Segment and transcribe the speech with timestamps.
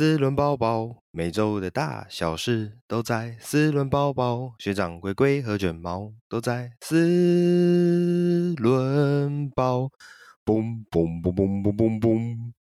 [0.00, 4.54] 四轮包包，每周的大小事都在四轮包包。
[4.58, 9.90] 学长龟龟和卷毛都在四轮宝。
[10.42, 12.52] 嘣嘣嘣嘣嘣嘣嘣，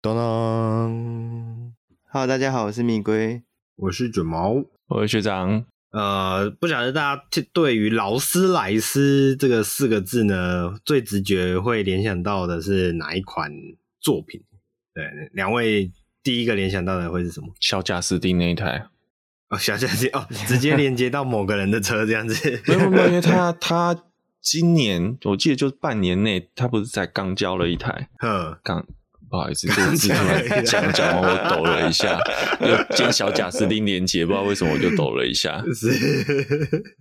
[0.00, 1.74] 当当。
[2.06, 3.42] Hello，大家好，我是蜜龟，
[3.76, 5.66] 我是卷毛，我是学长。
[5.90, 7.22] 呃，不晓得大家
[7.52, 13.52] 对于劳斯莱斯这个四个字呢，最直觉会联想到的是哪一款
[14.00, 14.42] 作品？
[14.94, 15.04] 对，
[15.34, 15.92] 两位。
[16.22, 17.48] 第一个联想到的会是什么？
[17.60, 18.86] 小贾斯汀那一台
[19.48, 22.62] 哦，小贾斯汀哦， 直接连接到某个人的车这样子。
[22.66, 24.04] 没有没有，因为他 他
[24.40, 28.08] 今年我记得就半年内，他不是才刚交了一台？
[28.22, 28.86] 嗯，刚
[29.28, 32.18] 不好意思，这个字突然讲讲，我抖了一下，
[32.60, 35.62] 又兼小贾斯汀连接，不知道为什么我就抖了一下。
[35.74, 36.94] 是，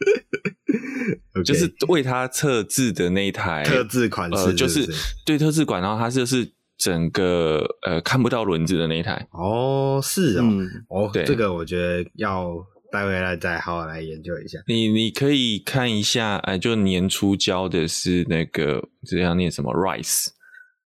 [1.44, 4.88] 就是为他特制的那一台特制款式，呃，就是
[5.25, 6.53] 对特制款，然后他就是。
[6.79, 9.27] 整个呃看不到轮子的那一台。
[9.31, 12.55] 哦，是哦，嗯、哦，对，这个我觉得要
[12.89, 14.58] 带回来再好好来研究一下。
[14.66, 20.30] 你你可以看一下，哎，就年初交的是那个这样念什么 Rice，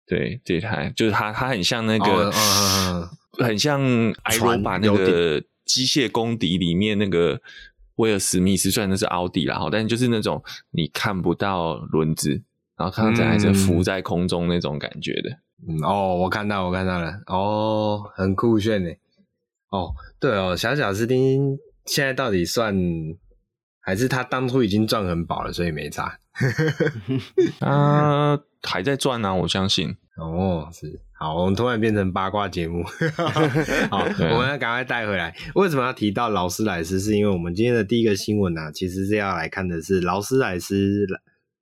[0.06, 3.82] 对，这台就是它，它很像那个，哦嗯、很像
[4.22, 7.42] 艾罗巴那个机械公敌里面那个
[7.96, 12.44] 威尔史密斯，虽然那是奥迪啦，哈，但就是那种你看不到轮子，
[12.78, 15.32] 然后看到整台车浮在空中那种感觉的。
[15.32, 18.90] 嗯嗯哦，我看到，我看到了，哦，很酷炫呢。
[19.70, 22.76] 哦，对哦，小小斯丁现在到底算
[23.80, 26.20] 还是他当初已经赚很饱了，所以没差。
[27.60, 29.96] 啊， 还在赚啊，我相信。
[30.18, 32.84] 哦，是好，我们突然变成八卦节目。
[33.90, 35.36] 好，我们要赶快带回来。
[35.56, 37.00] 为什么要提到劳斯莱斯？
[37.00, 41.06] 是因为我们今天的第一个新闻呢、啊，其实是要来看的是劳斯莱斯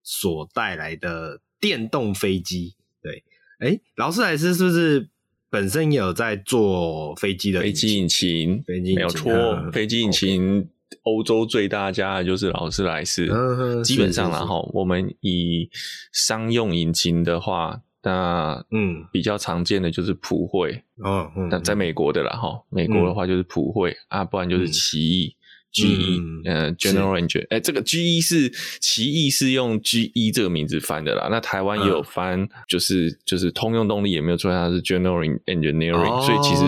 [0.02, 2.75] 所带来的电动飞机。
[3.02, 3.23] 对。
[3.60, 5.10] 哎，劳斯莱斯是不是
[5.50, 8.64] 本身也有在做飞机的飞机引擎？
[8.66, 10.70] 飞机引擎没有错，飞机引擎
[11.04, 13.28] 欧洲最大家的就是劳斯莱斯。
[13.32, 15.70] 嗯，基本上然后我们以
[16.11, 20.83] 商用引擎的话，那嗯比较常见的就是普惠。
[21.04, 25.36] 嗯嗯，那在美国的啦哈，美国的话就是普惠啊，不然就是奇异。
[25.72, 31.28] GE，呃，General Engine，哎，这个 GE 是奇异是用 GE 这个名字翻的啦。
[31.30, 36.66] 那台湾也有翻，就是就是通用动力也没有出来，它是 General Engineering，所以其实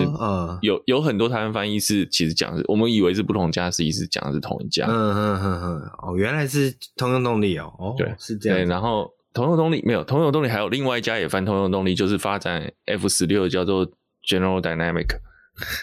[0.62, 4.86] 有有很多台湾翻译是其实讲是，我们以为是不同家，实际是讲的是同一家。
[4.86, 8.58] 嗯嗯嗯嗯，哦，原来是通用动力哦，哦，对，是这样。
[8.58, 13.86] 对，然后通用动力没有，通用动力还有另外一家也翻通用动力，就是发展 F 十六叫做
[14.26, 15.08] General Dynamic。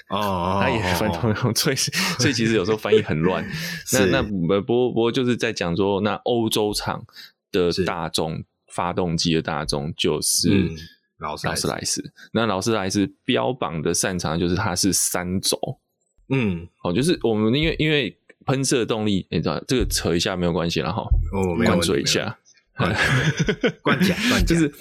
[0.09, 3.45] 哦， 他也翻通用，所以所以其实有时候翻译很乱。
[3.93, 7.03] 那那不不过就是在讲说，那欧洲厂
[7.51, 10.69] 的大众发动机的大众就是
[11.19, 11.67] 劳斯莱斯。
[11.67, 15.57] 莱斯那劳斯莱斯标榜的擅长就是它是三轴。
[16.29, 21.03] 嗯，哦，就是我们因为因为喷射动力，你知道这个扯一下没有关系了哈。
[21.33, 22.37] 哦，灌水一下，
[22.75, 22.99] 灌甲
[23.81, 24.15] 灌甲，
[24.45, 24.73] 就是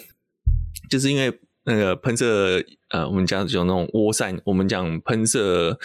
[0.89, 1.39] 就是因为。
[1.69, 5.77] 那个喷射，呃，我们讲有那种涡扇，我们讲喷射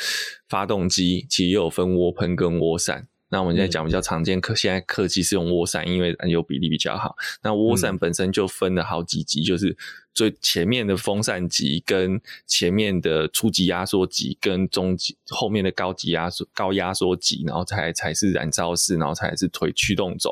[0.48, 3.06] 发动机，其实也有分涡喷跟涡扇。
[3.28, 7.14] 那我们现在讲比较常见，客、嗯、现在客机是用涡扇，因为燃油比例比较好。
[7.42, 9.76] 那涡扇本身就分了好几级，嗯、就是
[10.14, 20.30] 最前面的风扇级，跟前面的初级压缩级，跟中级后面的高级压缩高压缩级，然后才才是燃烧室，然后才是推驱动轴。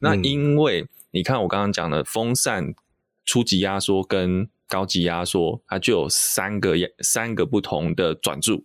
[0.00, 2.72] 那因为你看我刚刚讲的风扇
[3.26, 8.64] 初级压缩跟高级压缩，它就有三个三个不同的转速，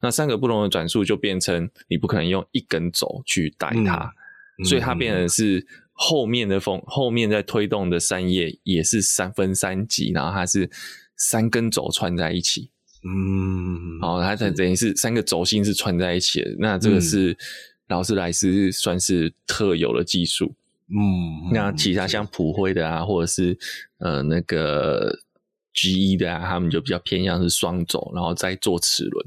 [0.00, 4.14] 那三个不同的转速就变成你不可能用一根轴去带它，
[4.60, 10.70] 嗯、所以它变成是后面的风后面在推动的三叶也是三分三级，然后它是
[11.16, 12.70] 三根轴串在一起，
[13.02, 17.36] 嗯，好，它等等于是三个轴心是串在一起的，那这个是
[17.88, 20.54] 劳斯莱斯算是特有的技术，
[20.88, 23.58] 嗯，那其他像普惠的啊，或者是
[23.98, 25.18] 呃那个。
[25.80, 29.26] G 一的啊，他们就比较偏向是双轴，然后再做齿轮，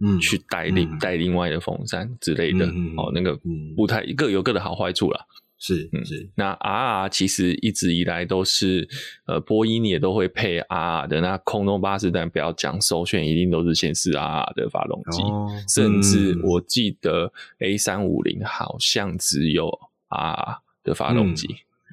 [0.00, 3.38] 嗯，去带另带另外的风扇之类的，嗯、哦，那个
[3.74, 5.20] 不太各有各的好坏处啦。
[5.58, 6.28] 是，嗯，是。
[6.34, 8.86] 那 RR 其实一直以来都是，
[9.26, 11.22] 呃，波音也都会配 RR 的。
[11.22, 19.70] 那空中巴士但不要讲，首选一定都是先是 RR 的发动机，哦、甚至我记得 A 三五零好像只有
[20.10, 21.48] RR 的发动机。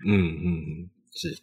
[0.05, 1.38] 嗯嗯嗯，是。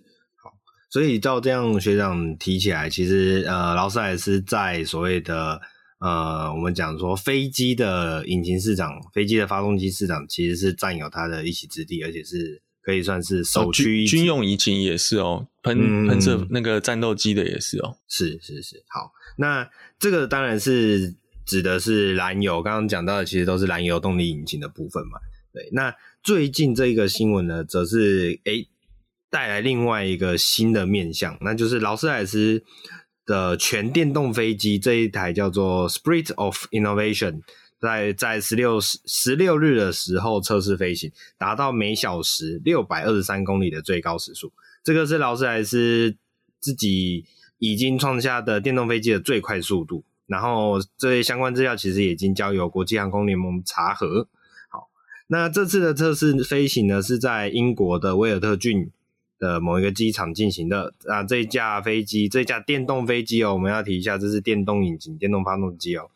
[0.90, 5.60] 所以照这样学长提起来，其实呃，劳斯莱斯在所谓的
[6.00, 14.16] 呃，我们讲说飞机的引擎市场、飞机的发动机市场，其实是占有它的一席之地，而且是可以算是首屈一指。
[14.16, 17.96] 军用引擎也是哦，喷喷射那个战斗机的也是哦。
[18.08, 21.14] 是是是，好，那这个当然是
[21.46, 25.20] 指的是燃油，刚刚讲到的其实都是燃油动力引擎的部分嘛。
[25.52, 28.66] 对，那最近这一个新闻呢，则是诶
[29.30, 32.62] 带来另外一个新的面向，那就是劳斯莱斯
[33.24, 37.42] 的全电动飞机这一台叫做 Spirit of Innovation。
[37.80, 44.52] 在在十六十六日的时候测试飞行，达到每小时六百二十三公里的最高时速。
[44.84, 46.14] 这个是劳斯莱斯
[46.60, 47.24] 自己
[47.58, 50.04] 已经创下的电动飞机的最快速度。
[50.26, 54.28] 然后这些相关资料其实已经交由国际航空联盟查核。
[54.68, 54.90] 好，
[55.28, 58.90] 那这次的测试飞行呢，是在英国的威尔特郡
[59.40, 60.94] 的某一个机场进行的。
[61.08, 66.08] 啊，这架飞机，这架电动飞机哦，我们要提一下，这是电动引擎、电动发动机哦。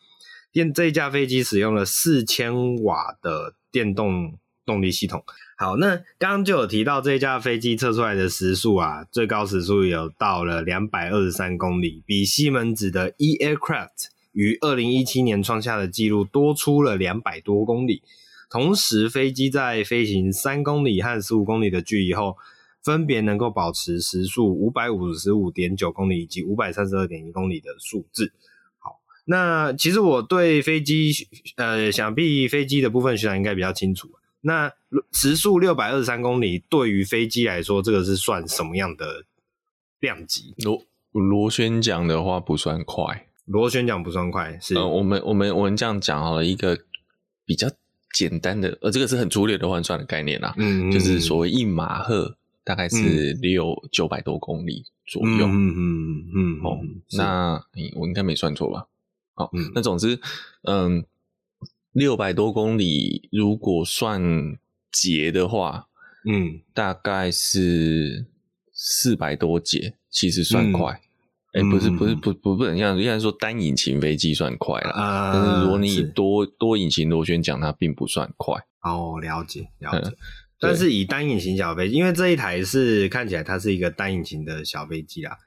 [0.53, 5.21] 电这架飞机使用了四千瓦的电动动力系统。
[5.57, 18.01] 好，那刚刚就有提到这架飞机测出来的时速啊，最高时速有到了两百二十三公里，比西门子的 E Aircraft 于二零一七年创下的纪录多出了两百多公里。
[18.49, 22.37] 同时，飞机在飞行三公里和十五公里的距离后，
[22.85, 28.31] 分别能够保持时速五百五十五点九公里以及五百三十二点一公里的数字。
[28.77, 31.11] 好那其实我对飞机，
[31.55, 34.11] 呃，想必飞机的部分学长应该比较清楚。
[34.41, 34.71] 那
[35.11, 39.25] 时速六百二十三公里，对于飞机来说，这个是算什么样的
[39.99, 40.53] 量级？
[40.59, 44.75] 螺螺旋桨的话不算快，螺旋桨不算快，是。
[44.75, 46.77] 呃，我们我们我们这样讲好了，一个
[47.43, 47.67] 比较
[48.13, 56.79] 简单的，呃，这个是很粗略的换算的概念啦，嗯，嗯，就是所谓一马赫大概是六九百多公里左右，嗯嗯嗯嗯，哦，
[57.15, 57.63] 那
[57.95, 58.87] 我应该没算错吧？
[59.35, 60.19] 好，嗯，那总之，
[60.63, 61.05] 嗯，
[61.91, 64.57] 六百多公里，如果算
[64.91, 65.87] 节的话，
[66.25, 68.25] 嗯，大概是
[68.73, 70.99] 四百多节，其实算快。
[71.53, 74.89] 哎、不是，不是，不，不，不能这样，应该说单引擎飞机算快了。
[74.89, 78.55] 啊，但是如果你多多引擎螺旋桨，它并不算快。
[78.81, 80.09] 哦，了解，了解。
[80.09, 80.17] 嗯、
[80.59, 85.37] 但是以单引擎小飞机，因为这一台是看起来它是一个单引擎的小飞机啦，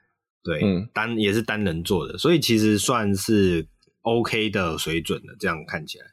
[0.43, 3.67] 对，嗯，单也是单人坐的，所以其实算是。
[4.01, 6.05] OK 的水准的，这样看起来，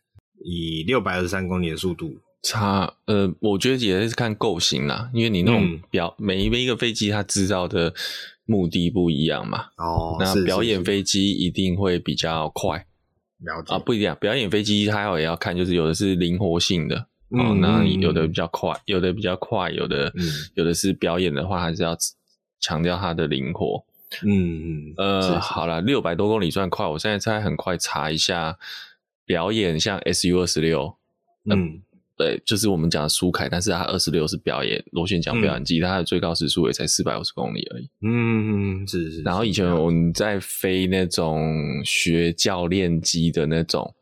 [0.44, 7.94] 以六百二十三公里的速度，差呃，我觉得也是看构型啦，因为你那种表、嗯、每一个飞机它制造的
[8.44, 9.66] 目的不一样嘛。
[9.76, 12.84] 哦，那表演飞机一定会比较快，
[13.38, 14.16] 了解啊，不一样。
[14.20, 20.22] 表演飞机还好也要看，就是有的是灵活性的，嗯、哦，那有的比较快，有的比较快，有的、嗯、
[20.54, 21.96] 有的是表演的话，还是要
[22.60, 23.84] 强调它的灵活。
[24.24, 26.86] 嗯嗯，呃，是是好了，六百多公里算快。
[26.86, 28.56] 我现在猜很快查一下
[29.24, 30.96] 表演，像 SU 二十六，
[31.50, 31.82] 嗯，
[32.16, 37.90] 对，就是我们讲的苏凯，但是它二十六是表演螺旋桨表演机，嗯、它的最高时速也才四百五十公里而已。
[38.02, 39.22] 嗯嗯，是是。
[39.22, 43.92] 然后以前我们在飞那种学教练机的那种，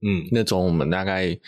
[0.00, 1.38] 嗯，那种我们大概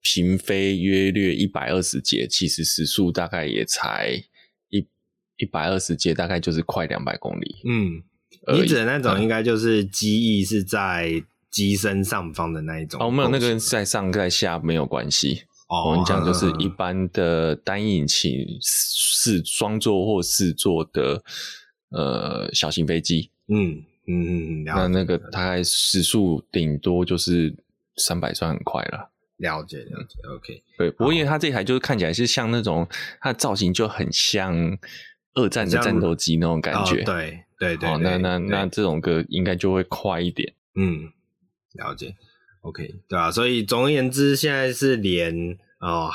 [0.00, 4.24] 平飞约略一百二十节，其实时速大概也才。
[4.70, 4.86] 一
[5.36, 7.56] 一百二十节大概就是快两百公里。
[7.64, 8.02] 嗯，
[8.54, 13.00] 你指的那种应该就是机翼是在机身上方的那一种。
[13.00, 15.42] 哦，没有，那个在上在下没有关系。
[15.68, 21.22] 哦，我们讲就是一般的单引擎四双座或四座的
[21.90, 23.30] 呃小型飞机。
[23.48, 27.54] 嗯嗯嗯，那那个大概时速顶多就是
[27.96, 29.10] 三百算很快了。
[29.38, 30.62] 了解了解，OK。
[30.76, 32.86] 对，不过因为它这台就是看起来是像那种
[33.20, 34.78] 它的造型就很像。
[35.34, 41.12] 二战的战斗机那种感觉，哦、对对对，哦，那那那这种歌应该就会快一点，嗯，
[41.74, 42.16] 了解
[42.62, 46.10] ，OK，对啊，所以总而言之，现在是连呃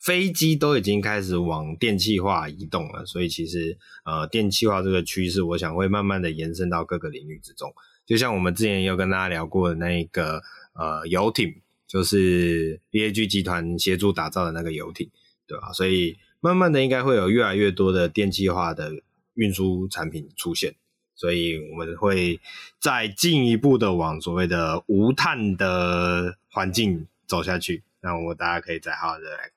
[0.00, 7.70] 飞机都已经开始往电气化移动了，所以其实呃电气化这个趋势，我想会慢慢的延伸到各个领域之中。
[8.06, 10.40] 就像我们之前有跟大家聊过的那个
[10.74, 11.52] 呃游艇，
[11.94, 15.08] 就是 BAG 集团协助打造的那个游艇，
[15.46, 15.72] 对吧？
[15.72, 16.18] 所以。
[16.40, 18.92] 慢慢的，应该会有越来越多的电气化的
[19.32, 20.74] 运输产品出现，
[21.14, 22.38] 所以我们会
[22.78, 27.82] 再进一步的往所谓的无碳的环境走下去。
[28.02, 29.52] 那我们大家可以再好好的来，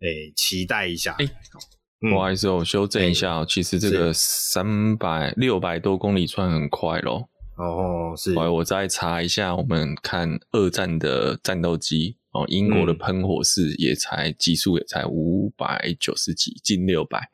[0.00, 1.14] 诶，期待一下。
[1.18, 1.36] 哎、欸，
[2.00, 7.28] 不好意思，我修正一下，欸、其实这个三百六百多公里算很快咯。
[7.64, 8.34] 哦，是。
[8.34, 12.16] 我我再查一下，我们看二战的战斗机。
[12.32, 17.28] 哦，英国的喷火式也才极速也才五百九十几，近六百。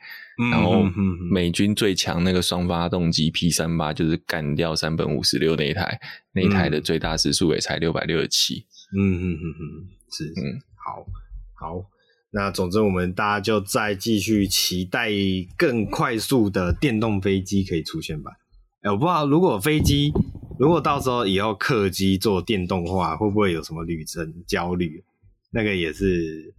[0.50, 0.82] 然后
[1.30, 6.00] 美军最强那个双发动机 P 三八就是干掉三本五十六那一台，
[6.32, 8.66] 那一台的最大时速也才六百六十七。
[8.96, 11.06] 嗯嗯嗯嗯，是嗯，好
[11.54, 11.84] 好。
[12.32, 15.10] 那总之，我们大家就再继续期待
[15.56, 18.32] 更快速的电动飞机可以出现吧。
[18.82, 20.12] 哎，我不知道如果飞机，
[20.58, 25.04] 如果到时候以后客机做电动化，会不会有什么旅程焦虑？
[25.50, 26.54] 那个也是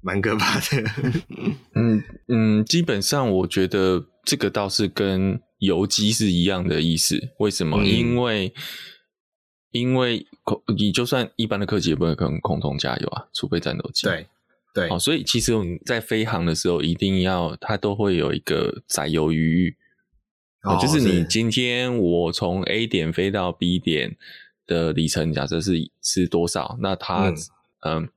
[0.00, 0.90] 蛮可怕的。
[1.74, 7.32] 嗯嗯，基本上我觉得这个倒是跟游机是一样的意思。
[7.38, 7.78] 为什么？
[7.82, 8.52] 嗯、因为
[9.70, 10.26] 因为
[10.76, 14.06] 你就算一般的客机也不会跟空中加油啊，除非战斗机。
[14.06, 14.26] 对。
[14.72, 19.76] 对，哦，所以其实我们在飞航的时候，一定要它都会有一个载油余裕，
[20.62, 24.16] 哦，就是你今天我从 A 点飞到 B 点
[24.66, 27.28] 的里程，假设是是多少，那它
[27.80, 28.08] 嗯、呃、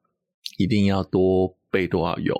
[0.57, 2.33] 一定要多备多少油。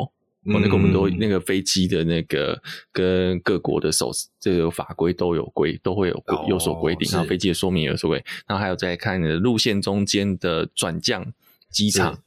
[0.46, 11.32] 哦，那个我们都那个飞机的那个跟各国的手这个法规都有规，都会有规有所规定，然后飞机的说明有所规，然后还有再看你的路线中间的转降
[11.70, 12.20] 机场。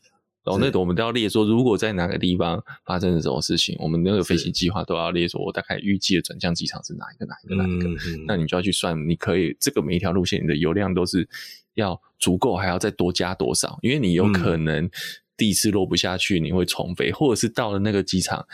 [0.46, 7.88] 然后那个我们都要列说，如果在哪个地方发生了什么事情，我们那个飞行计划都要列说，我大概预计的转向机场是哪一个、哪一个、哪一个。
[7.88, 11.28] 嗯、那你就要去算，你可以这个每一条路线你的油量都是
[11.74, 13.76] 要足够，还要再多加多少？
[13.82, 14.88] 因为你有可能
[15.36, 18.46] 第一次落不下去，你会重飞，或者是到了那个机场，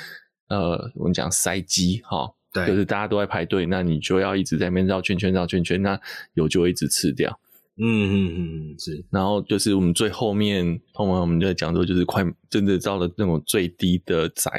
[0.49, 6.01] 呃，我们讲塞机哈，对，就是大家都在排队，那你就要一直在那边绕圈圈、绕圈圈，那
[6.33, 7.39] 油就会一直吃掉。
[7.79, 14.51] 嗯嗯嗯是，然后就是我们最后面，后面我们就讲说，就是快真的到了那种最低的载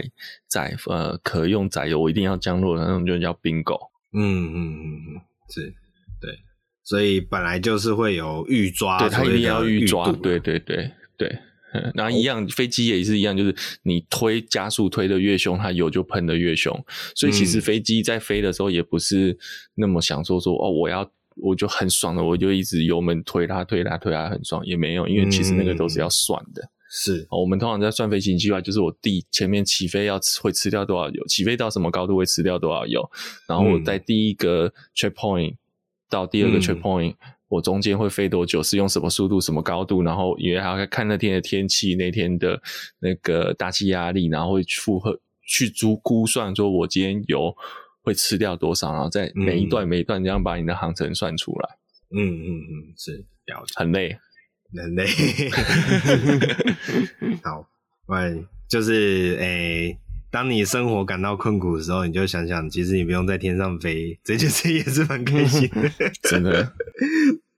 [0.47, 3.77] 载呃可用载油，我一定要降落的那种，就叫 bingo。
[4.13, 4.83] 嗯嗯嗯
[5.15, 5.73] 嗯，是，
[6.19, 6.39] 对，
[6.83, 11.39] 所以本来就是会有预抓，对，它一定要预抓，对对对对。
[11.93, 16.83] 然后一样，飞机也是一样，就是你推加速推的越凶，它油就喷的越凶。
[17.15, 19.37] 所以其实飞机在飞的时候也不是
[19.75, 21.11] 那么想说说哦，我要。
[21.35, 26.61] 我就很爽的，我就一直油门推它，推它，推它，很爽，也没有，因为其实那个都是要算的。
[26.61, 33.09] 嗯、是，我们通常在算飞行计划，就是我第前面起飞要会吃掉多少油，起飞到什么高度会吃掉多少油，
[33.47, 35.55] 然后我在第一个 checkpoint
[36.09, 42.61] 到第二个 checkpoint，、嗯、我中间会飞多久，是用什么速度、什么高度，然后因为还要看那天的天气、那天的
[42.99, 47.55] 那个大气压力，然后会负荷去估估算，说我今天油。
[48.03, 48.91] 会吃掉多少？
[48.93, 51.69] 然后在每一段每一段这样把你的航程算出来。
[52.15, 53.73] 嗯嗯嗯，是，了解。
[53.75, 54.15] 很累，
[54.75, 55.07] 很累。
[57.41, 57.67] 好，
[58.05, 59.97] 喂，就是诶、欸，
[60.29, 65.89] 当你生活感到困苦的时候，你就想想，其实你不用在天上飞，这件事也是蛮开心的，
[66.29, 66.73] 真的。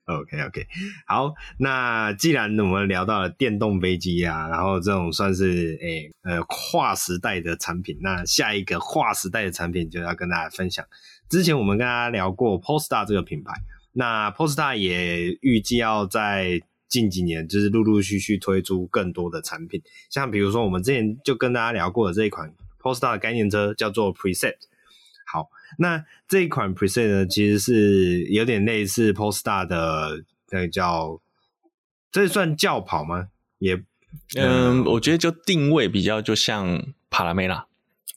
[0.06, 0.68] OK OK，
[1.08, 10.86] 好，那既然我们聊到了电动飞机啊，然后这种算是诶、呃跨时代的产品，那下一个跨时代的产品就要跟大家分享。
[11.28, 13.54] 之前我们跟大家聊过 Polestar 这个品牌，
[13.94, 19.82] 那 Polestar 也预计要在近几年就是陆陆续续推出更多的产品，
[20.12, 24.68] 像比如说我们之前就跟大家聊过的这一款 Polestar 概念车叫做 Precept。
[25.70, 25.76] 好。
[25.78, 31.20] 那这一款 Precept 呢，其实是有点类似 Polestar 的那个叫，
[32.12, 33.28] 这算轿跑吗？
[33.58, 33.82] 也，
[34.38, 37.66] 嗯，我觉得就定位比较就像 Panamera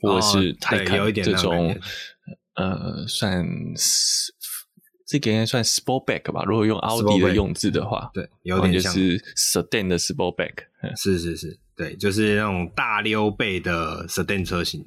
[0.00, 1.76] 或者是 Taycan 这种，
[2.54, 3.44] 呃，算
[5.06, 6.44] 这个应该算 Sportback 吧。
[6.44, 10.54] 如果用奥迪的用字的话，对，有点像就是 Sedan 的 Sportback，
[10.96, 14.84] 是是是，对，就是那种大溜背的 Sedan 车型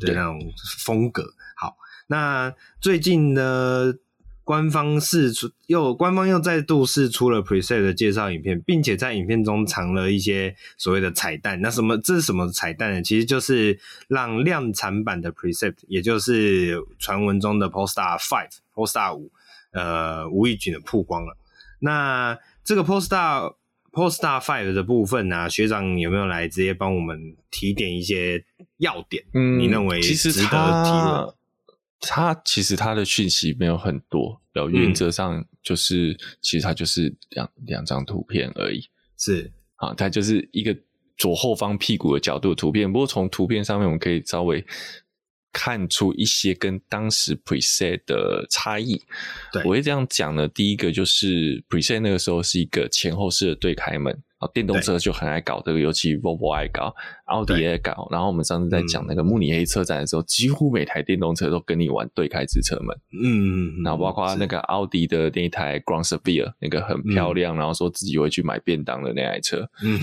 [0.00, 0.40] 的那种
[0.84, 1.22] 风格。
[1.56, 1.76] 好。
[2.08, 3.94] 那最近呢，
[4.44, 11.60] 官方试出又官方又再度试出了 Precept 的介绍影片，并且在影片中藏了一些所谓的彩蛋。
[11.60, 13.02] 那什么这是什么彩蛋呢？
[13.02, 19.32] 其实就是让量产版的 Precept，也就是传闻中的 Polestar Five、Polestar 五，
[19.72, 21.36] 呃，无预警的曝光了。
[21.80, 23.54] 那这个 Polestar
[23.90, 28.44] Polestar Five 的部分呢、啊，学长有没有来直接帮我们提点一些
[28.76, 29.24] 要点？
[29.34, 31.34] 嗯，你认为值得提问？
[32.00, 38.84] 它其实它的讯息没有很多，然后原则上就是、嗯、其实它就是两两张图片而已，
[39.16, 40.76] 是啊，它就是一个
[41.16, 42.92] 左后方屁股的角度的图片。
[42.92, 44.64] 不过从图片上面我们可以稍微
[45.52, 49.02] 看出一些跟当时 Precept 的差异。
[49.52, 54.22] 对，我会这样讲呢，第一个就是 Precept 那个时候是一个前后式的对开门。
[54.38, 58.06] 啊，电动车就很爱搞这个，尤其 Volvo 爱搞，奥迪也爱搞。
[58.10, 62.96] 然后我们上次在讲那个慕尼黑车展的时候，嗯，几乎每台电动车都跟你玩对开式车门。
[63.22, 69.68] 嗯，然后包括那个奥迪的那一台 Grand Sphere，那个很漂亮，然后说自己会去买便当的那台车。
[69.82, 69.98] 嗯，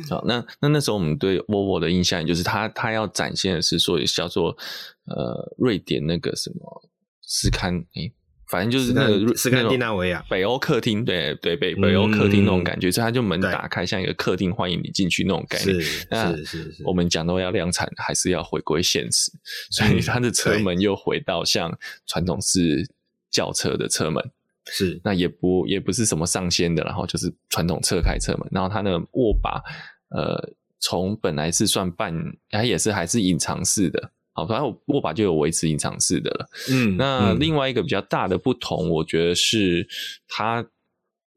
[0.08, 4.56] 好，那那那时候我们对 Volvo 的印象就是它它要展现的是说叫做
[5.04, 6.88] 呃瑞典那个什么
[7.20, 8.12] 斯堪诶
[8.52, 10.22] 反正就是那个斯堪的纳维亚。
[10.28, 15.78] 北欧客厅，对对北北欧客厅那种感觉，所以它就门打开，像一个客厅欢迎你进去那种概念。
[16.10, 19.32] 那是是是，我们讲到要量产，还是要回归现实，
[19.70, 22.86] 所以它的车门又回到像传统式
[23.30, 24.22] 轿车的车门，
[24.66, 25.00] 是。
[25.02, 29.62] 那也不也不是什么上掀的，然后就是传统侧开车门，然后它的握把，
[30.10, 32.14] 呃，从本来是算半，
[32.50, 34.10] 它也是还是隐藏式的。
[34.34, 36.48] 好，反正握把就有维持隐藏式的了。
[36.70, 39.86] 嗯，那另外一个比较大的不同，我觉得是
[40.26, 40.66] 它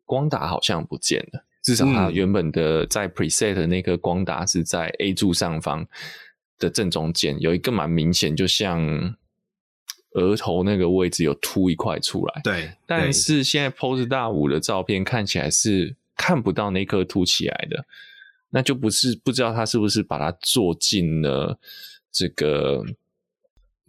[0.05, 1.45] 光打好像不见了。
[1.61, 5.85] 至少它原本的在 preset 的那个光打是在 A 柱上方
[6.57, 9.15] 的正中间，有一个蛮明显，就像
[10.11, 12.41] 额头那个位置有凸一块出来。
[12.43, 17.83] 对，但是现在 Polestar 5的照片看起来是看不到那颗凸起来的，
[18.51, 21.59] 那就不是不知道它是不是把它做进了。
[22.17, 22.81] 这个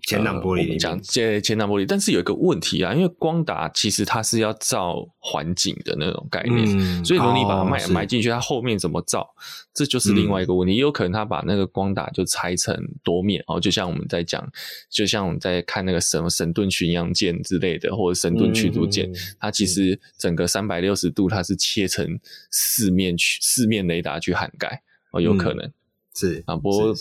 [0.03, 9.29] 前挡玻璃，讲这前挡玻璃，但是有一个问题啊，因为光达其实它是要照环境的那种概念，嗯、所以如果你把它埋埋进去，它后面怎么照，
[9.73, 10.75] 这就是另外一个问题。
[10.75, 14.45] 也、嗯、有可能他把那个光达就拆成多面哦，就像我们在讲，
[14.91, 22.19] 就像我们在看那个什么神盾巡洋舰之类的，或者神盾驱逐舰，嗯、它其实整个三百六十度它是切成
[22.51, 25.73] 四面去四面雷达去涵盖哦，有可能、嗯、
[26.15, 26.95] 是啊，不过。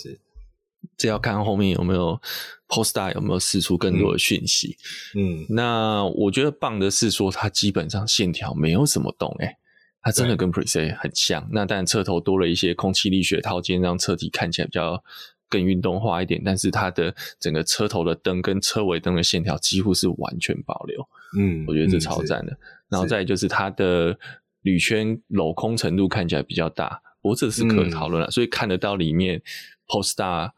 [0.96, 2.20] 这要看后面有没有
[2.68, 4.76] Polestar 有没有释出更多的讯息。
[5.14, 9.56] 嗯，嗯，那我觉得棒的是说它基本上线条没有什么动，诶，
[10.02, 11.48] 它真的跟 Preset 很像。
[11.52, 15.02] 那但车头多了一些空气力学套件，让车体看起来比较
[15.48, 16.42] 更运动化一点。
[16.44, 21.08] 但是它的整个车头的灯跟车尾灯的线条几乎是完全保留。
[21.38, 22.52] 嗯，我觉得这超赞的。
[22.52, 22.58] 嗯、
[22.90, 24.18] 然后再就是它的
[24.62, 28.28] 铝圈镂空程度看起来比较大，不过这是可讨论了。
[28.28, 29.40] 嗯、所以看得到里面
[29.86, 30.50] Polestar。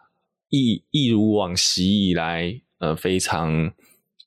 [0.51, 3.73] 一一如往昔以来，呃，非常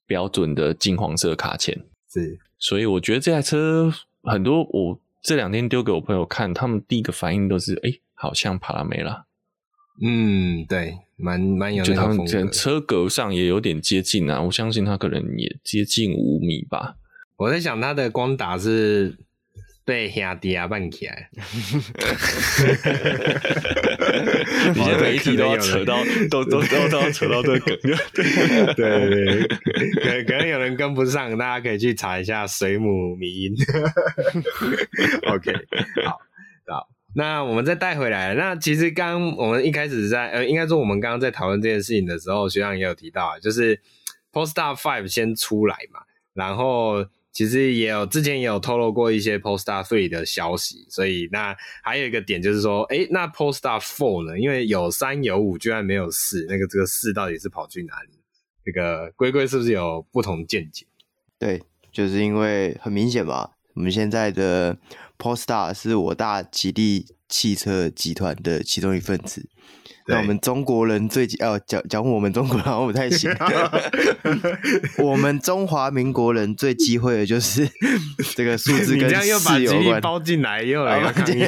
[0.06, 1.86] 标准的金黄色卡钳。
[2.12, 3.92] 是，所以我觉得这台车
[4.24, 9.26] 很多，我这两天丢给我朋友看，他们第一个反应都是，哎、欸，好像帕拉梅拉。
[10.02, 12.26] 嗯，对，蛮蛮有那个风格。
[12.26, 16.98] 就他们车格上也有点接近啊，我相信它可能也接近五米吧。
[17.38, 19.18] 我在想它的光打是。
[19.92, 21.30] 被兄弟啊办起来，
[24.74, 27.78] 你现在每一题都要扯到，都都都 都要扯到这个梗，
[28.74, 33.54] 对对对，可可能有人跟不上，大家可以去查一下水母迷因。
[35.28, 35.52] OK，
[36.06, 36.18] 好，
[36.68, 38.34] 好，那我们再带回来。
[38.36, 43.78] 那其实刚我们一开始在呃，应该说我们刚刚在讨论这件事情的时候，学长也有提到，就是
[44.32, 46.00] Polestar 5先出来嘛，
[46.34, 47.06] 然后。
[47.34, 54.38] 其实也有之前也有透露过一些 Polestar Three 的消息，所以那还有一个点就是说，诶，那 Polestar Four 呢？
[54.38, 58.10] 因为有三有五，居然没有四，那个这个四到底是跑去哪里？
[58.66, 60.86] 这个龟龟是不是有不同见解？
[61.40, 64.78] 对，就是因为很明显嘛，我们现在的
[65.18, 69.50] Polestar 是我大吉利汽车集团的其中一份子。
[70.12, 73.32] 那我们中国人最哦讲讲我们中国人好像不太行
[75.00, 77.68] 我们中华民国人最忌讳的就是
[78.36, 79.00] 这个数字跟四有关。
[79.00, 81.44] 你这样又把吉利包进来，又来个抗议。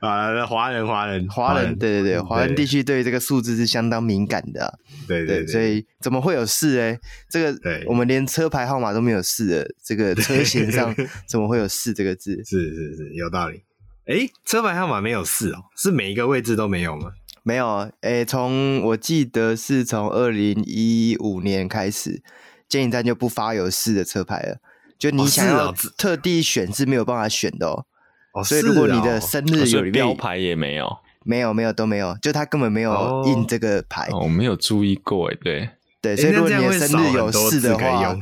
[0.00, 4.78] 啊，华人华人华人，对对对，华人地区对这个数字是相当敏感的。
[5.06, 6.96] 对对，所以怎么会有四呢？
[7.30, 10.94] 这个我们连车牌号码都没有四的，这个车型上
[11.28, 12.42] 怎么会有四这个字？
[12.44, 13.62] 是是是，有道理。
[14.10, 17.12] 哎，车牌号码没有四哦，是每一个位置都没有吗？
[17.44, 22.20] 没有，哎，从我记得是从二零一五年开始，
[22.68, 24.58] 监理站就不发有四的车牌了。
[24.98, 27.86] 就你想要特地选是没有办法选的哦。
[28.32, 34.08] 哦，所以如果你的生日有标牌也没有，没有没有都没有，就他根本没有印这个牌。
[34.10, 35.70] 哦，我没有注意过，哎，对
[36.02, 38.16] 对，所以如果你的生日有四的话，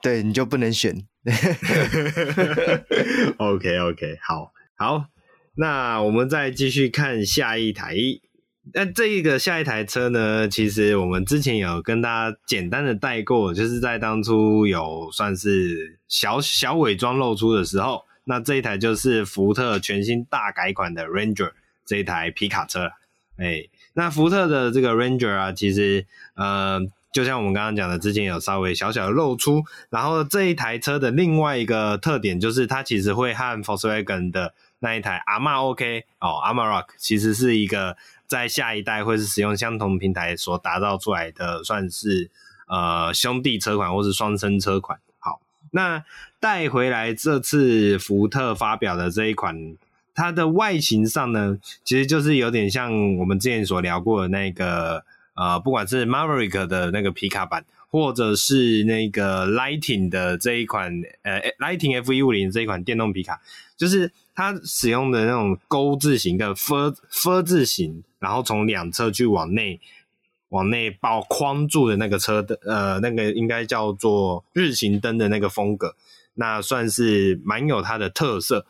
[0.00, 1.04] 对，你就不能选。
[3.36, 5.04] OK OK，好，好。
[5.56, 7.96] 那我们再继续看下一台，
[8.72, 10.48] 那这一个下一台车呢？
[10.48, 21.52] 其实我们之前有跟大家简单的带过，就是在当初有算是小小伪装露出的时候，那这一台就是福特全新大改款的 Ranger
[21.84, 22.90] 这一台皮卡车。
[23.36, 26.80] 哎，那福特的这个 Ranger 啊，其实呃，
[27.12, 42.30] 就像我们刚刚讲的，之前有稍微小小的露出，然后这一台车的另外一个特点就是它其实会和 Volkswagen 的那一台阿玛 OK 哦，阿玛 Rock 其实是一个在下一代会是使用相同平台所打造出来的，算是
[42.66, 44.98] 呃兄弟车款或是双生车款。
[45.18, 46.04] 好，那
[46.40, 49.76] 带回来这次福特发表的这一款，
[50.14, 63.40] 它的外形上呢，其实就是有点像我们之前所聊过的那个呃，不管是 Maverick 的那个皮卡版，或者是那个 Lighting 的这一款呃 Lighting F 一五零这一款电动皮卡，
[63.76, 69.80] 就是它使用的那种钩字形的 F F 字形，然后从两侧去往内
[70.48, 75.94] 往内包框住的那个车的呃那个应该叫做日行灯的那个风格，
[76.34, 78.66] 那算是蛮有它的特色。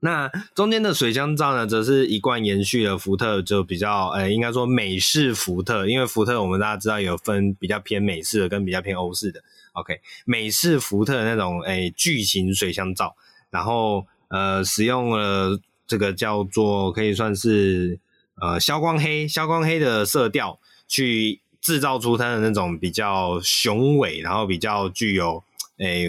[0.00, 9.42] 那中间的水箱罩呢，则是一贯延续了福特就比较，呃，应该说美式福特，因为福特我们大家知道有分比较偏美式的跟比较偏欧式的。
[9.72, 13.16] OK，美式福特那种，诶，巨型水箱罩，
[13.50, 17.98] 然后呃，使用了这个叫做可以算是
[18.40, 25.42] 呃消光黑、消光黑的色调，去制造出它的那种比较雄伟，然后比较具有
[25.78, 26.06] 诶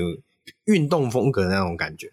[0.65, 2.11] 运动风格的那种感觉。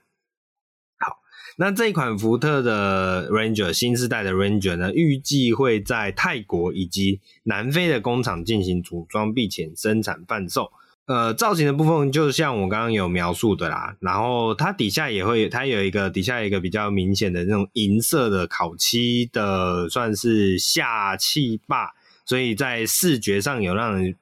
[0.98, 1.18] 好
[1.56, 10.70] 那这一款福特的 Ranger 新世代的 Ranger 呢，预计会在泰国以及南非的工厂进行组装，并且生产贩售。
[11.06, 24.16] 呃，造型的部分就像我刚刚有描述的啦，然后它底下也会，它有一个底下有一个比较明显的那种银色的烤漆的，算是下气坝，所以在视觉上有让人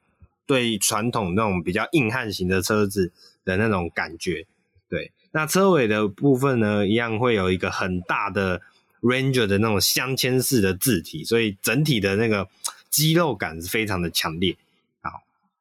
[0.45, 3.11] 对传统那种比较硬汉型的车子
[3.43, 4.45] 的那种感觉，
[4.87, 5.11] 对。
[5.31, 8.61] 那车尾的部分呢，一样会有一个很大的
[9.01, 12.47] Ranger 的那种镶嵌式的字体，所以整体的那个
[12.91, 14.55] 肌肉感是非常的强烈。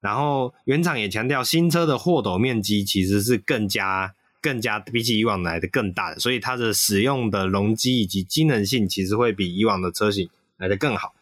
[0.05, 11.15] 然后原厂也强调，新车的货斗面积其实是更加、更加比起以往来的更大的，所以它的使用的容积以及机能性其实会比以往的车型来的更好。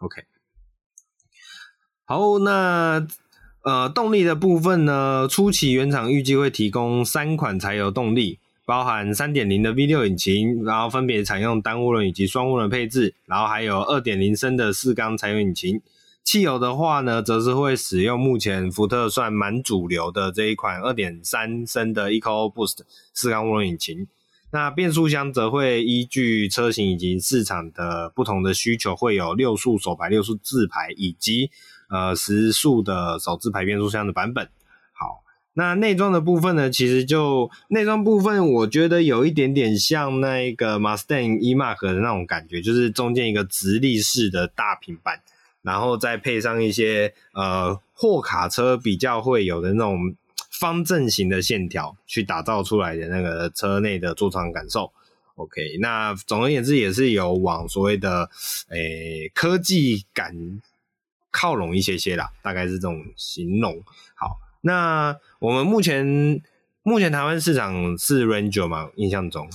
[0.00, 0.22] OK，
[2.04, 3.06] 好，那。
[3.64, 15.82] 呃，动力的部分呢，初期原厂预计会提供三款柴油动力，包含三点零的 V 六引擎，然后分别采用单涡轮以及双涡轮配置，然后还有二点零升的四缸柴油引擎。
[16.28, 22.80] 汽油的话呢，则是会使用目前福特算蛮主流的这一款二点三升的 EcoBoost
[23.14, 24.06] 四缸涡轮引擎。
[24.50, 31.50] 那变速箱则会依据车型以及市场的不同的需求，会有六速手排、六速自排以及。
[31.88, 34.50] 呃，十速的手自排变速箱的版本。
[34.92, 35.22] 好，
[35.54, 36.68] 那内装的部分呢？
[36.68, 45.22] 其实就内装部分，我觉得有一点点像那个 Mustang E-Mark 的那种感觉，就是中间一个直立式的大平板，
[45.62, 50.14] 然后再配上一些呃货卡车比较会有的那种
[50.50, 54.92] 方正型的线条，去打造出来的那个车内的座舱感受。
[55.36, 58.28] OK，那总而言之，也是有往所谓的
[58.68, 60.60] 诶、欸、科技感。
[61.30, 63.80] 靠拢一些些啦，大概是这种形容。
[64.14, 66.42] 好，那我们目前
[66.82, 68.90] 目前台湾市场是 Ranger 嘛？
[68.96, 69.48] 印象中，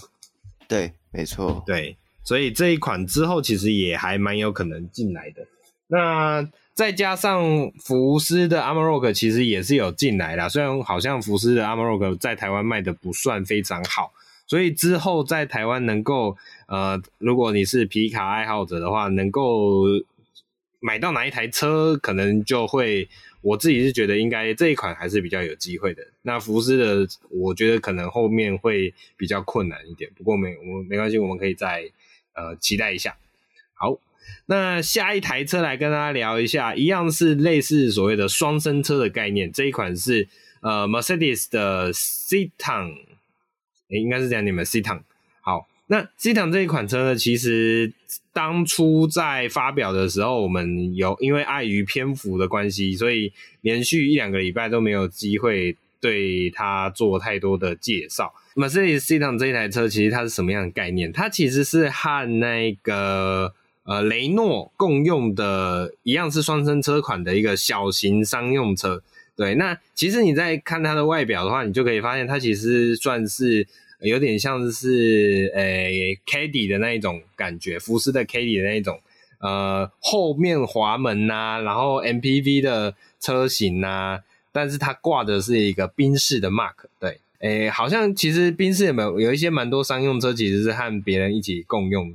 [0.68, 5.46] 对，没错，对，所以这一款之后其实也还蛮有可能进来的。
[5.94, 14.12] 那再加上福斯的 Amarok 其实也是有进来啦，虽然好像福斯的 Amarok 在台湾卖的不算非常好，
[14.48, 16.36] 所以之后在台湾能够
[16.68, 19.86] 呃，如果你是皮卡爱好者的话，能够。
[20.86, 23.08] 买到哪一台车，可能就会，
[23.40, 26.06] 我自己是觉得应该这一款还是比较有机会的。
[26.24, 30.12] 那福斯的，我觉得可能后面会比较困难一点。
[30.14, 31.90] 不过没，我们没关系，我们可以再
[32.34, 33.16] 呃期待一下。
[33.76, 33.98] 好，
[34.46, 39.52] 那下一台车来跟大家聊一下，一样是类似所谓的双生车的概念。
[39.52, 40.28] 这一款是
[40.62, 42.94] 呃 Mercedes 的 Citan，
[43.90, 45.02] 诶，应该是这样念的 Citan。
[45.42, 45.68] 好。
[45.88, 47.92] 那 Citan 这一款车呢，其实
[48.32, 53.32] 当初在发表的时候，我们有因为碍于篇幅的关系，所以
[53.62, 58.34] 连续一两个礼拜都没有机会对它做太多的介绍。
[58.56, 61.12] Mercedes Citan 这一台车，其实它是什么样的概念？
[61.12, 63.54] 它其实是和那个
[63.84, 69.02] 呃雷诺共用的一样，是双生车款的一个小型商用车。
[69.36, 73.68] 对，那其实你在看它的外表的话，你就可以发现它其实算是。
[74.00, 79.00] 有点像是诶、c a d y 的那一种感觉，福斯的 c a d y 的那一种，
[79.40, 84.20] 呃，后面滑门呐、然后 MPV 的车型呐、
[84.52, 92.14] 但是它挂的是一个宾士的 Mark，对，诶、好像其实宾士有没有有一些蛮多商用车，其实是和别人一起共用，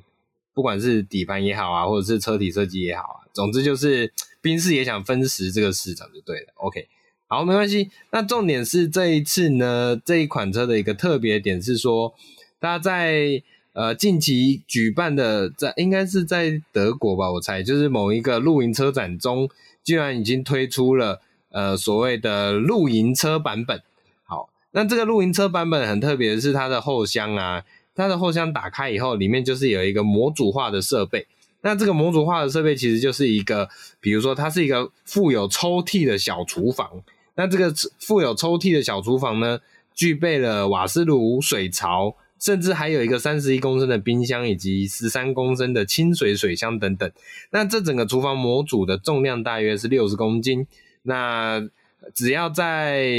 [0.59, 6.89] 不管是底盘也好啊，或者是车体设计也好啊，总之就是 宾士也想分食这个市场就对了，OK。
[7.29, 7.89] 好，没关系。
[8.11, 12.13] 那重点是这一次呢，这一款车的一个特别点是说，
[12.61, 13.41] 它在
[13.73, 19.49] 呃近期举办的在应该是在德国吧，我猜就是某一个露营车展中，
[19.85, 23.81] 居然已经推出了呃所谓的露营车版本。
[24.25, 27.65] 好，那这个露营车版本很特别的是它的后箱啊，
[27.99, 31.27] 它的后箱打开以后，里面就是有一个模组化的设备。
[31.61, 33.69] 那这个模组化的设备其实就是一个，
[34.01, 37.03] 比如说它是一个附有抽屉的小厨房。
[37.35, 39.59] 那这个附有抽屉的小厨房呢，
[39.95, 47.11] 具备了瓦斯炉、水槽，甚至还有一个三十一公升的冰箱以及十三公升的清水水箱等等。
[47.51, 50.69] 那这整个厨房模组的重量大约是六十公斤。
[51.03, 51.69] 那
[52.15, 53.11] 只要在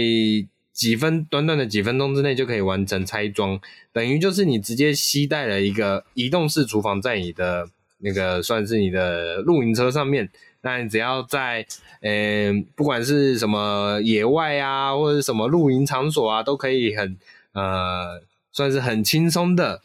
[0.79, 3.59] 几分短短的几分钟之内就可以完成拆装，
[3.91, 10.29] 等于就是你直接携带了一个移动式厨房在你的那个算是你的露营车上面，
[10.61, 11.67] 那你只要在
[12.01, 17.17] 嗯、不管是什么野外啊或者什么露营场所啊，都可以很
[17.51, 18.21] 呃
[18.53, 19.81] 算是很轻松的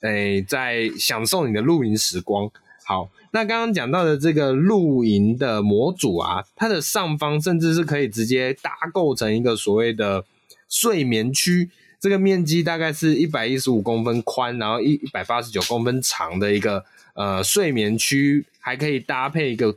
[0.00, 2.50] 诶、在享受你的露营时光。
[2.84, 10.24] 好，那刚刚讲到的这个露营的模组啊，它的上方甚至是可以直接搭构成一个所谓的
[10.72, 11.68] 睡眠区，
[12.00, 16.82] 这个面积大概是一百一十五公分宽，然后一一百八十九公分长的一个
[17.12, 19.76] 呃睡眠区，还可以搭配一个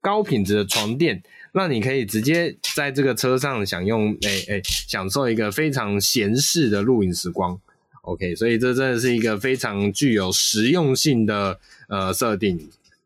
[0.00, 1.22] 高品质的床垫，
[1.52, 7.60] 让你可以直接在这个车上享用，诶、欸、诶、欸，享受一个非常闲适的露营时光。
[8.00, 12.58] OK，所以这真的是一个非常具有实用性的呃设定，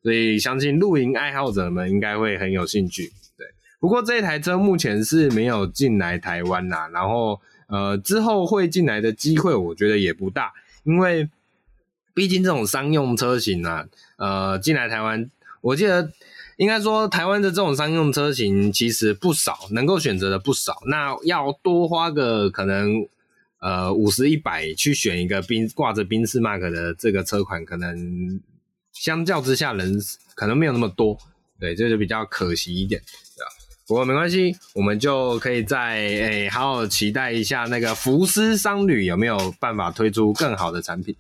[0.04, 3.10] 所以相信露营爱好者们应该会很有兴趣。
[3.84, 11.28] 不过这一台车目前是没有进来台湾啦，然后呃之后会进来的机会我觉得也不大，因为
[12.14, 16.10] 毕竟这种商用车型啊，呃进来台湾，我记得
[16.56, 23.06] 应该说台湾的这种商用车型其实不少，能够选择的不少，那要多花个可能。
[23.60, 28.38] 呃，五十一百去选一个宾挂着宾士 Mark 的这个车款，可能
[28.92, 29.98] 相较之下人
[30.34, 31.18] 可能没有那么多，
[31.58, 33.00] 对，这就比较可惜一点，
[33.86, 41.14] 不过没关系，我们就可以再诶、好好期待一下那个福斯商旅有没有办法推出更好的产品。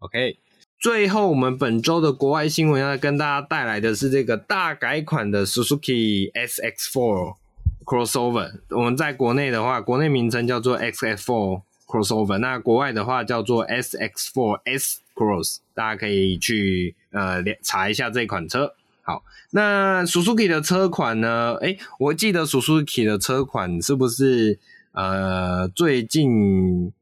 [0.00, 0.36] OK，
[0.78, 7.36] 最后我们本周的国外新闻要跟大家带来的是这个大改款的 Suzuki SX4
[7.84, 8.60] Crossover。
[8.70, 11.62] 我们在国内的话，国内名称叫做 XF4。
[11.90, 18.72] Crossover，那国外的话叫做 SX4 S Cross，大家可以去呃查一下这款车。
[19.10, 21.54] 好，那 Suzuki 的车款呢？
[21.62, 24.60] 诶，我记得 Suzuki 的车款是不是
[24.92, 26.92] 呃最近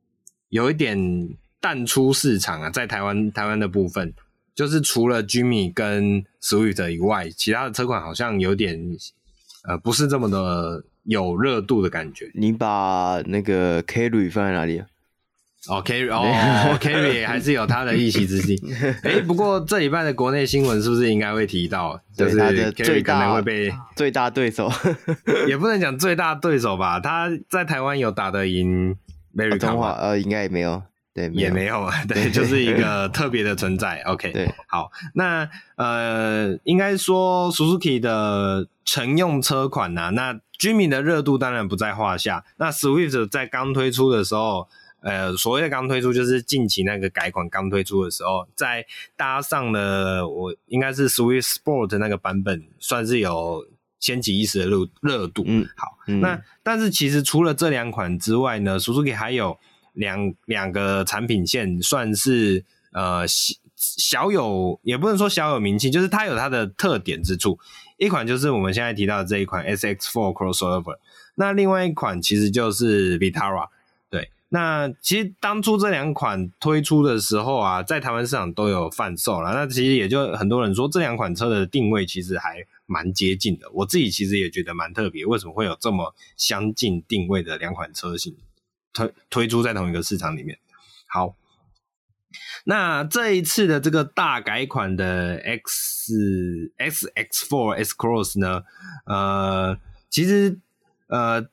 [0.49, 1.29] 有一点
[1.61, 2.71] 淡出市场啊？
[2.71, 4.15] 在台湾台湾的部分，
[4.55, 8.81] 就是除了 Jimmy 跟 Swift 以外，其他的车款好像有点
[9.65, 10.85] 呃不是这么的。
[11.05, 12.31] 有热度的感觉。
[12.35, 14.87] 你把那个 Carry 放在哪里啊？
[15.69, 18.57] 哦，Carry 哦，Carry 还是有他的一席之地。
[19.03, 22.01] 哎、欸，不过这礼拜的国内新闻是不是应该会提到？
[22.17, 24.71] 就是 Carry 可能会被最大对手，
[25.49, 27.01] 也不能讲最大对手吧？
[27.01, 28.97] 他在台湾有打得赢
[29.37, 29.93] Mary 通话？
[30.01, 30.83] 呃，应该也没有。
[31.15, 34.01] 对，也没有，对，就是一个 特别的存在。
[34.03, 42.45] OK，对，好，那呃，应该说 Suzuki 的乘用车款呐、啊，那 Jimny 的热度当然不在话下。
[42.59, 44.69] 那 Swift 在刚推出的时候，
[45.01, 48.85] 呃，所谓的刚推出就是近期那个改款刚推出的时候，在
[49.17, 53.67] 搭上了我应该是 Swift Sport 那个版本，算是有
[54.01, 55.45] 掀起一时的热热度。
[55.47, 59.59] 嗯，好，嗯、那但是其实除了这两款之外呢，Suzuki 还有。
[59.95, 63.25] 两两个产品线算是呃
[63.75, 67.59] 小有，也不能说小有名气，就是它有它的特点之处。
[67.97, 70.99] 一款就是我们现在提到的这一款 SX4 Crossover，
[71.35, 73.67] 那另外一款其实就是 Vitara。
[74.51, 79.53] 那其实当初这两款推出的时候啊，在台湾市场都有贩售了。
[79.53, 83.71] 那其实也就很多人说这两款车的定位其实还蛮接近的。
[83.73, 88.37] 我自己其实也觉得蛮特别，为什么会有这么相近定位的两款车型？
[88.95, 90.59] 推推出在同一个市场里面，
[91.07, 91.37] 好，
[92.65, 98.65] 那这一次的这个大改款的 X X X Four S Cross 呢，
[99.05, 100.59] 呃，其实
[101.07, 101.47] 呃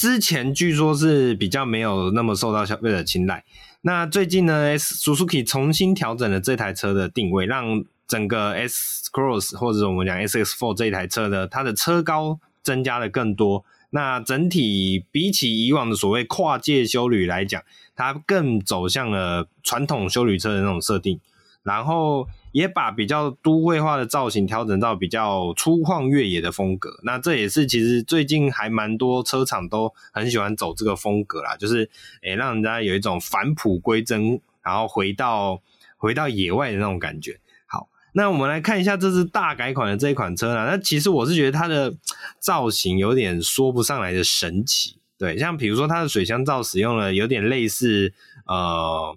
[0.00, 3.44] 之前据说是比较没有那么受到消费者青睐，
[3.82, 13.62] 那最近呢，Suzuki 重新调整了这台车的定位，让整个 S Cross 或者我们讲 S X Four 这一台车呢，它的车高增加了更多。
[13.90, 17.62] 那整体比起以往的所谓跨界休旅来讲，
[17.94, 21.20] 它更走向了传统休旅车的那种设定，
[21.62, 26.98] 然后也把比较都会化的造型调整到比较粗犷越野的风格。
[27.04, 31.88] 那这也是其实最近还蛮多车厂都很喜欢走这个风格啦，就是
[32.22, 35.62] 诶、欸、让人家有一种返璞归真，然后回到
[35.96, 37.38] 回到野外的那种感觉。
[37.66, 41.94] 好那我们来看一下这次大改款的这一款车呢，那其实我是觉得它的
[42.40, 48.12] 造型有点说不上来的神奇，对，像比如说它的水箱罩使用了有点类似
[48.46, 49.16] 呃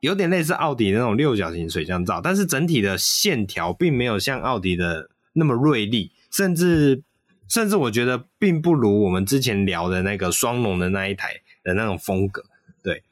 [0.00, 7.02] 有点类似奥迪那种六角形水箱罩，但是整体的线条并没有像奥迪的那么锐利，甚至
[7.48, 12.44] 甚至我觉得并不如我们之前聊的那个双龙的那一台的那种风格。
[12.82, 13.02] 对，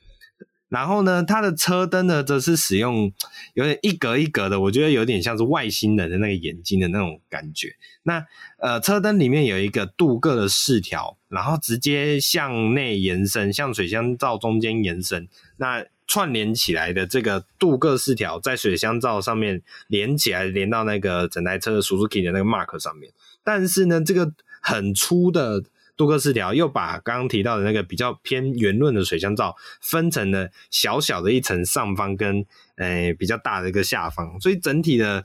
[0.69, 3.13] 然后呢，它的车灯呢，则是使用
[3.55, 7.75] 有点一格一格的，我觉得有点像是外星人的那个眼睛的那种感觉。
[8.05, 8.25] 那
[8.59, 15.29] 呃，车灯里面有一个镀铬的饰条，然后直接向内延伸，向水箱罩中间延伸。
[15.57, 23.13] 那串联起来的这个镀铬饰条，在水箱罩上面连起来，连到那个整台车的 Suzuki 的那个 mark 上面。
[23.43, 25.63] 但是呢，这个很粗的
[25.97, 35.25] 镀铬饰条又把刚刚提到的那个比较偏圆润的水箱罩分成了小小的一层上方跟诶、比较大的一个下方，所以整体的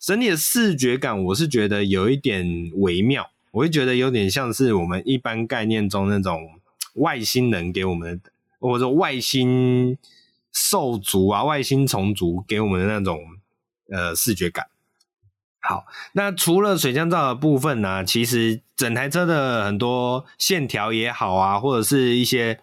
[0.00, 6.60] 整体的视觉感，我是觉得有一点微妙，我会觉得有点像是我们一般概念中那种
[6.94, 8.30] 外星人给我们的。
[8.58, 9.98] 或者外星
[10.52, 13.20] 兽族啊，外星虫族给我们的那种
[13.92, 14.66] 呃视觉感。
[15.60, 22.60] 好，那除了水箱罩的部分呢，其实整台车的很多线条也好啊，或者是一些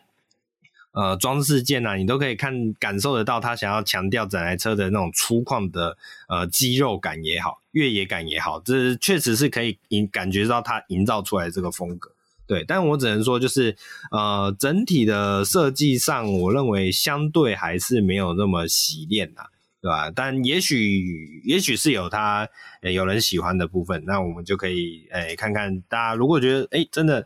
[0.94, 5.98] 呃装饰件啊，你都可以看感受得到，他想要强调整台车的那种粗犷的
[6.30, 12.13] 呃肌肉感也好，越野感也好，这确实是可以营感觉到它营造出来这个风格。
[12.46, 13.76] 对，但我只能说，就是
[14.12, 19.44] 呃，整体的设计上，我认为相对还是没有那么洗练呐，
[19.82, 20.12] 对吧？
[20.14, 22.48] 但也许，也许是有他
[22.82, 27.26] 有人喜欢的部分，那我们就可以诶看看大家如果觉得诶真的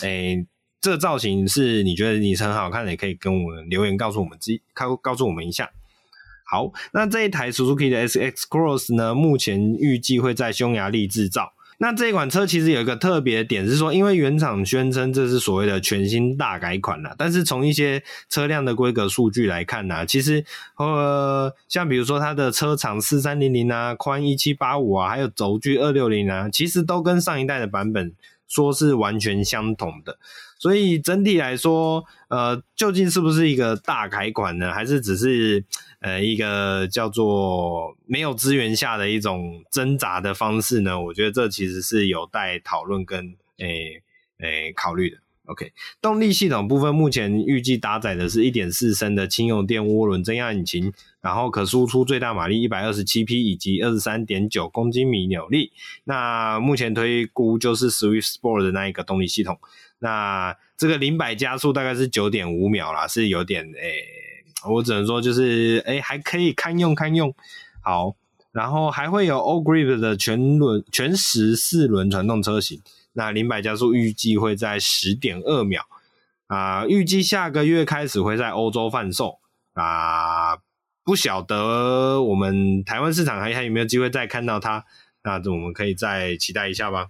[0.00, 0.44] 诶
[0.80, 5.70] 这个造型是你觉得你是很好看的，也可以跟我们留言告诉我们自己告告诉我们一下。
[6.44, 11.52] 好，那这一台 Suzuki 的 SX Cross 呢，目前预计会在匈牙利制造。
[11.78, 20.44] 那这一款车其实有一个特别点是说，因为原厂宣称这是所谓的全新大改款啦，但是从一些车辆的规格数据来看呢，其实
[20.76, 28.12] 呃，像比如说它的车长四三零零啊，宽一七八五啊，还有轴距二六零啊，其实都跟上一代的版本
[28.48, 30.18] 说是完全相同的。
[30.58, 34.72] 所以整体来说，呃，究竟是不是一个大改款呢？
[34.72, 35.62] 还是只是
[36.06, 41.00] 呃一个叫做没有资源下的一种挣扎的方式呢？
[41.00, 44.00] 我觉得这其实是有待讨论跟诶
[44.38, 45.16] 诶、考虑的。
[45.46, 55.72] OK，动力系统部分目前预计搭载的是一点四升的轻油电涡轮增压引擎，然后可输出最大马力一百二十七匹以及二十三点九公斤米扭力。
[56.04, 59.58] 那目前推估就是 Swift Sport 的那一个动力系统。
[59.98, 64.02] 那这个零百加速大概是九点五秒啦，是有点诶、
[64.68, 67.34] 我只能说就是诶、欸，还可以堪用堪用。
[67.80, 68.14] 好，
[68.52, 72.80] 然后还会有 All Grip 的全轮全时四轮传动车型。
[73.12, 75.86] 那零百加速预计会在十点二秒
[76.48, 79.38] 啊，预计下个月开始会在欧洲贩售
[79.72, 80.56] 啊，
[81.02, 84.84] 不晓得我们台湾市场还还有没有机会再看到它？
[85.22, 87.08] 那我们可以再期待一下吧。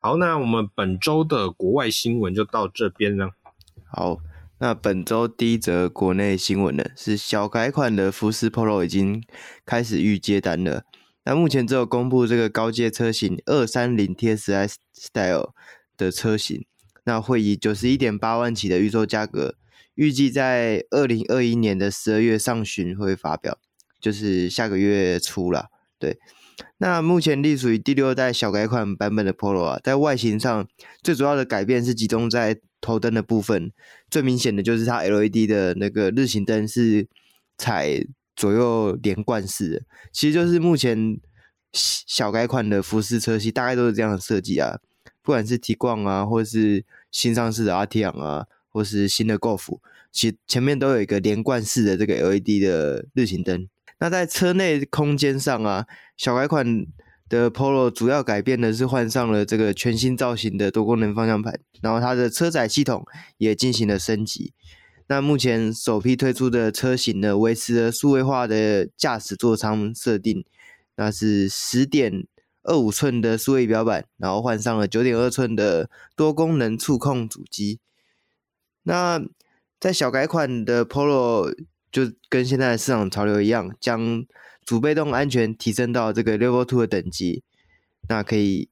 [0.00, 3.30] 好，那我们本周的国外新闻就到这边了。
[3.86, 4.18] 好，
[4.62, 9.22] 那本周第一则国内新闻呢，是小改款的福斯 Polo 已经
[9.64, 10.84] 开始预接单了。
[11.24, 15.54] 那目前只有公布这个高阶车型二三零 TSI Style
[15.96, 16.66] 的车型，
[17.04, 19.54] 那会以九十一点八万起的预售价格，
[19.94, 23.56] 预计在二零二一年的十二月上旬会发表，
[23.98, 25.68] 就是下个月初了。
[25.98, 26.18] 对。
[26.76, 30.68] 那目前隶属于第六代小改款版本的 Polo 啊，在外形上
[31.02, 33.72] 最主要的改变是集中在头灯的部分，
[34.10, 37.06] 最明显的就是它 LED 的那个日行灯是
[37.58, 41.20] 采左右连贯式的，其实就是目前
[41.72, 44.78] 小改款的福斯车系大概都是这样的设计啊，
[45.22, 49.78] 不管是 Tiguan 啊，或是新上市的 R T 昂啊，或是新的 Golf，
[50.10, 53.68] 其前面都有一个连贯式的这个 LED 的日行灯。
[53.98, 56.86] 那在车内空间上啊，小改款
[57.30, 63.06] 的 Polo 主要改变的是换上了这个全新造型的多功能方向盘，然后它的车载系统
[63.38, 64.52] 也进行了升级。
[65.06, 70.44] 那目前首批推出的车型呢，维持了数位化的驾驶座舱设定，
[70.96, 72.26] 那是十点
[72.64, 77.80] 二五寸的数位仪表板，然后换上了九点二寸的多功能触控主机。
[78.82, 79.22] 那
[79.80, 81.54] 在小改款的 Polo。
[81.92, 84.24] 就跟现在的市场潮流一样，将
[84.64, 87.42] 主被动安全提升到这个 Level Two 的等级，
[88.08, 88.68] 那可以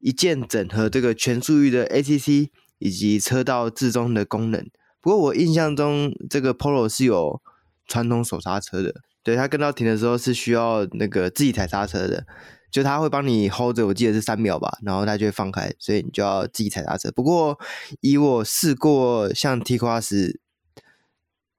[0.00, 4.68] 一键整合这个全速域的 ACC 以及车道自中的功能。
[5.00, 7.40] 不过我印象中这个 Polo 是有
[7.86, 12.26] 传统手刹车的，对，它跟到停的时候是需要那个自己踩刹车的，
[12.70, 17.10] 就它会帮你 hold 着，我记得是三秒吧，然后它就会放开，所以你就要自己踩刹车。
[17.12, 17.58] 不过
[18.00, 20.36] 以我试过像 T Cross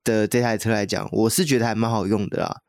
[0.03, 2.61] 的这台车来讲，我是觉得还蛮好用的啦。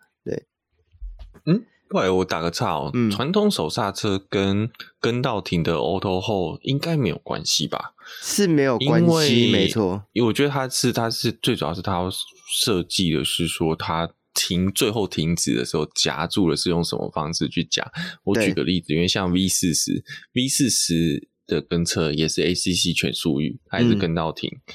[1.44, 4.70] 对，嗯，后来我打个岔哦，嗯传统手刹车跟
[5.00, 7.94] 跟到停的 Auto Hold 应该没有关系吧？
[8.22, 10.04] 是没有关系，因为没错。
[10.12, 12.10] 因为我觉得它是它是最主要是它要
[12.52, 17.84] 设计的是说它停最后停止的时候夹住了是用什么方式去夹。
[18.24, 24.74] 我举个例子，因为像 V 四十 V 四十的跟车也是 ACC 全速域，还是跟到停，嗯、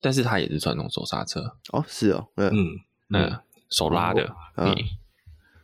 [0.00, 1.40] 但是它也是传统手刹车
[1.72, 2.70] 哦，是哦，嗯嗯
[3.10, 3.38] 嗯，
[3.68, 4.74] 手拉的，嗯。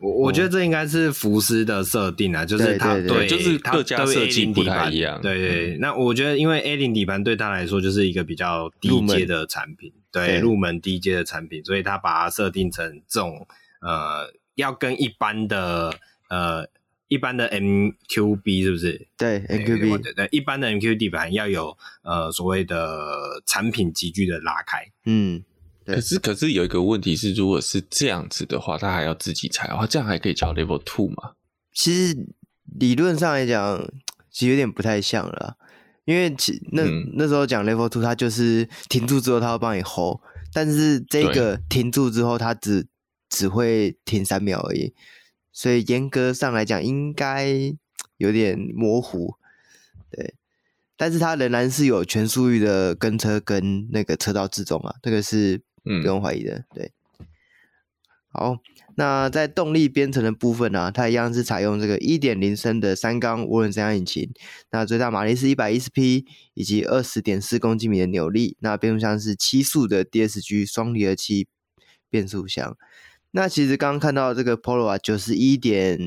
[0.01, 5.21] 我我觉得这应该是福斯的设定啊，就是它对，就是各家设计不太一样。
[5.21, 13.47] 对对，那我觉得因为 A 零底盘对他来说就是一个比较低阶的产品，对，入门低阶的产品，所以他把它设定成这种
[13.83, 15.95] 呃，要跟一般的
[16.31, 16.67] 呃
[17.09, 19.07] 一般的 MQB 是不是？
[19.19, 25.45] 对 MQB 对对，一般的 MQB 底盘要有呃所谓的产品级距的拉开，嗯。
[25.95, 31.33] 可是，可是有一个问题是，如果是这样子的话，他还要自己踩的话，这样还可以叫 Level Two 吗？
[31.73, 32.27] 其实
[32.79, 33.81] 理论上来讲，
[34.31, 35.57] 其实有点不太像了，
[36.05, 40.19] 因为其那、嗯、那时候讲 Level Two，它就是停住之后，它会帮你 hold，
[40.53, 42.87] 但是这个停住之后，它只
[43.29, 44.93] 只会停三秒而已，
[45.53, 47.49] 所以严格上来讲，应该
[48.17, 49.35] 有点模糊。
[50.11, 50.35] 对，
[50.97, 55.61] 但是它仍然是有全速域的跟车跟那个车道制动啊，这个是。
[55.85, 56.93] 嗯，不用怀疑的，对。
[58.33, 58.59] 好，
[58.95, 64.31] 那在动力编程的部分呢、啊，它一样是采用这个一点零升的三缸涡轮增压引擎，
[64.71, 66.25] 那最大马力是一百一十匹，
[66.55, 68.57] 以及二十点四公斤米的扭力。
[68.61, 71.49] 那变速箱是七速的 DSG 双离合器
[72.09, 72.77] 变速箱。
[73.33, 75.99] 那其实刚刚看到这个 Polo 啊，九十一点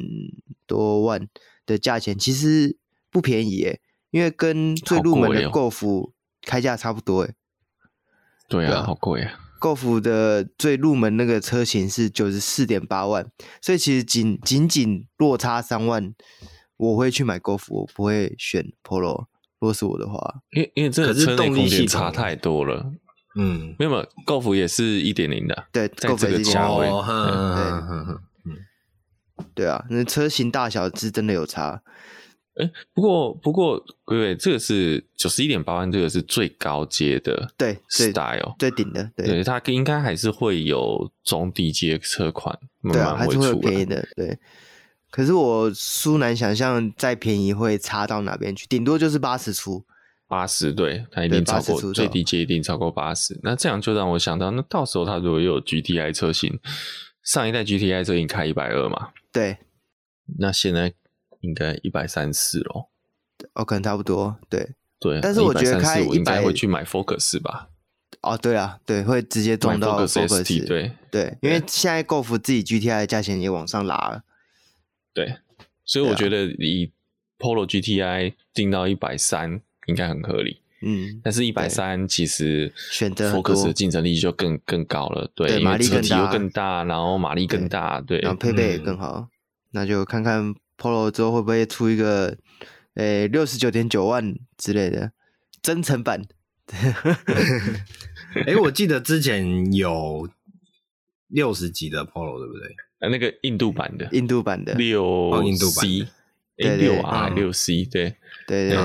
[0.66, 1.28] 多万
[1.66, 2.78] 的价钱，其实
[3.10, 6.12] 不便宜诶，因为跟最入门的 Golf
[6.42, 7.34] 开价差不多诶。
[8.48, 9.40] 对啊，好贵啊。
[9.64, 13.26] Golf 的最入门那个车型是九十四点八万，
[13.62, 16.14] 所以其实仅仅仅落差三万，
[16.76, 19.28] 我会去买 Golf，我不会选 Polo。
[19.60, 22.92] 如果是我的话，因因为这个车内空间差太多了。
[23.36, 26.90] 嗯，没有没有，Golf 也是一点零的，对，在这个价位，
[29.56, 31.82] 对，对啊，那车型大小是真的有差。
[32.56, 44.38] 哎，不过不过，鬼鬼，这个是九十一点八万，这个是最高阶的，对，style 最顶的，对，对，它应该还是会有中低阶车款慢慢会出来，对啊，还是会有便宜的，对。
[45.10, 49.84] 可是我苏难想象再便宜会差到哪边去，顶多就是八十出，
[50.28, 53.40] 八十，对，它一定超过最低阶，一定超过八十。
[53.42, 56.60] 那这样就让我想到，那到时候它如果又有 GTI 车型，
[57.24, 59.58] 上一代 GTI 车型开一百二嘛，对，
[60.38, 60.94] 那现在。
[61.44, 62.88] 应该一百三四哦，
[63.54, 65.20] 哦，可能差不多，对对。
[65.22, 67.70] 但是我觉得开我应该会去买 Focus 吧？
[68.22, 74.24] 哦，对啊，对，会直接撞到 Focus, ST，对对，因为现在 Golf 自己 GTI 的价钱也往上拉了，
[75.14, 75.36] 对，
[75.84, 76.90] 所以我觉得以
[77.38, 89.28] Polo GTI 定到一百三应该很合理，嗯，但是一百三其实选择 Focus 的竞争力就更更高了，对，马力更大，然后马力更大，对，然后配备也更好，
[89.72, 90.56] 那就看看。
[90.78, 92.38] Polo 之后会不会出一个，
[92.96, 95.12] 诶六十九点九万之类的
[95.62, 96.22] 增程版？
[98.48, 100.30] 哎，我记得之前有
[101.28, 102.76] 六十级的 Polo，对不对？
[103.00, 106.08] 啊，那个印度版的，印度版的六印度 C，
[106.64, 108.16] 哎六 R 六 C，对
[108.48, 108.78] 对对。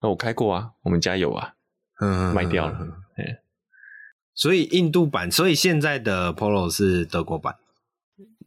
[0.00, 1.54] 那我开过啊，我们家有啊，
[2.00, 2.86] 嗯，卖掉了。
[4.34, 7.56] 所以印度版，所以现在的 Polo 是德国版。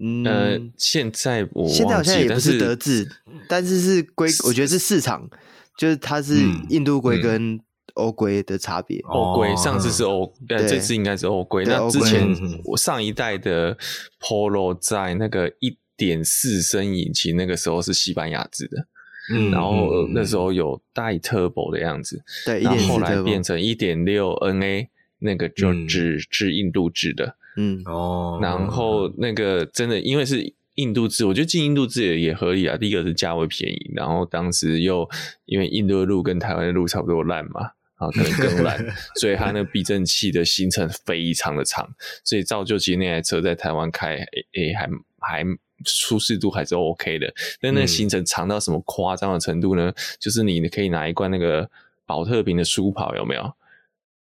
[0.04, 3.08] 嗯，呃，现在我现在好像也不是德制，
[3.48, 5.30] 但是是规，我觉得是市场，
[5.78, 6.34] 就是它是
[6.70, 7.60] 印度龟跟
[7.94, 9.00] 欧龟的差别。
[9.04, 11.64] 欧龟上次是欧，呃，这次应该是欧龟。
[11.66, 12.28] 那之前
[12.64, 13.78] 我上一代的
[14.20, 18.88] Polo 在那个一点四升引擎，那个时候是西班牙制的，
[19.36, 24.88] 嗯，然后那时候有带 Turbo 的样子，对，然后后来变成一点六 NA，
[25.20, 27.36] 那个就只是印度制的。
[27.58, 32.78] 嗯哦，然后那个真的，因为是印度制，我觉得进印度制也也合理啊。
[32.78, 35.08] 第一个是价位便宜，然后当时又
[35.46, 38.84] 因为印度的路跟台湾的路差不多烂嘛，啊可能更烂，
[39.20, 41.94] 所以它那个避震器的行程非常的长，
[42.24, 44.90] 所以造就其实那台车在台湾开，诶、欸、还
[45.20, 45.46] 还
[45.84, 47.34] 舒适度还是 OK 的。
[47.60, 49.90] 但那个行程长到什么夸张的程度呢？
[49.90, 51.70] 嗯、就是你可以拿一罐那个
[52.06, 53.54] 宝特瓶的舒跑，有没有？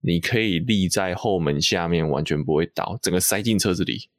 [0.02, 4.10] 你可以立在后门下面，完全不会倒，整个塞进车子里。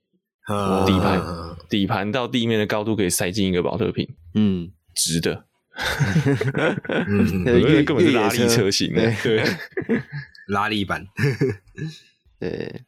[0.86, 1.22] 底盘
[1.68, 5.44] 底盘到地面的高度可以塞进一个保特瓶，嗯，直的。
[7.06, 7.44] 嗯，
[7.84, 9.44] 根本是拉力车型，对，
[10.48, 11.06] 拉力版。
[12.40, 12.82] 对，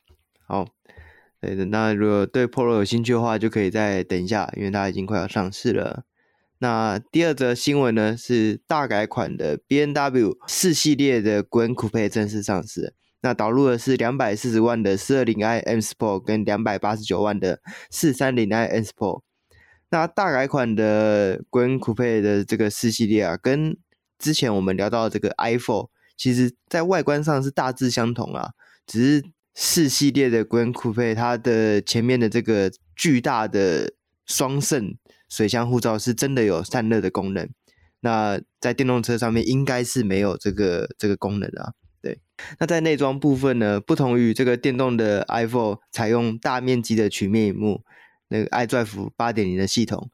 [0.46, 0.66] 好，
[1.40, 1.66] 对的。
[1.66, 6.04] 那如果对 Polo 有兴趣的话，就可以再等一下，因为它已经快要上市了。
[6.62, 12.94] 那第二则新闻呢，是大改款的 BMW 四系列的 Grand Coupe 正式上市。
[13.20, 17.60] 那导入的是两百四十万的四二零 i M Sport 跟两百八十九万的
[17.90, 19.22] 四三零 i M Sport。
[19.90, 23.76] 那大改款的 Grand Coupe 的这个四系列啊，跟
[24.20, 28.50] 之前我们聊到的这个 iPhone，其实在外观上是大致相同啊，
[28.86, 33.94] 只是四系列的 Grand Coupe 它的前面的这个巨大的
[34.26, 34.96] 双肾。
[35.32, 37.48] 水箱护罩是真的有散热的功能，
[38.00, 41.72] 那在电动车上面应该是没有这个这个功能啊。
[42.02, 42.20] 对，
[42.58, 47.82] 那在内装部分呢，不同于这个电动的 iPhone 采用大面积的曲面屏幕，
[48.28, 50.10] 那个 iDrive 八点零的系统，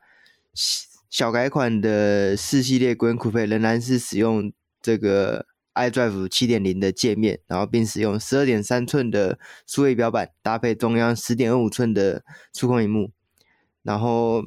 [1.11, 13.11] 小改款的四系列 Grand Coupe 仍然是使用这个 iDrive 七点零的界面，然后并使用十二点三寸的数位表板，搭配中央十点二五寸的触控屏幕，
[13.83, 14.45] 然后。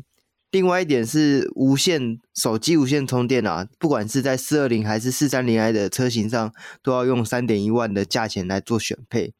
[0.51, 9.33] 另外一点是无线手机无线充电啊，不管是在四二零还是四三零 i 的车型上，都要用三点一万的价钱来做选配。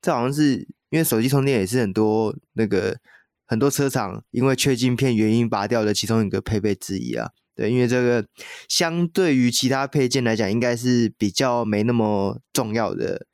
[0.00, 2.98] 这好像是因为手机充电也是很多那个
[3.44, 7.30] 很多车厂因为缺晶片原因拔掉的其中一个配备之一啊。
[7.54, 8.26] 对，因为这个
[8.66, 13.26] 相对于其他配件来讲，应该是比较没那么重要的，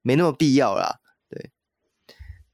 [0.00, 1.00] 没那么必要啦。
[1.28, 1.50] 对，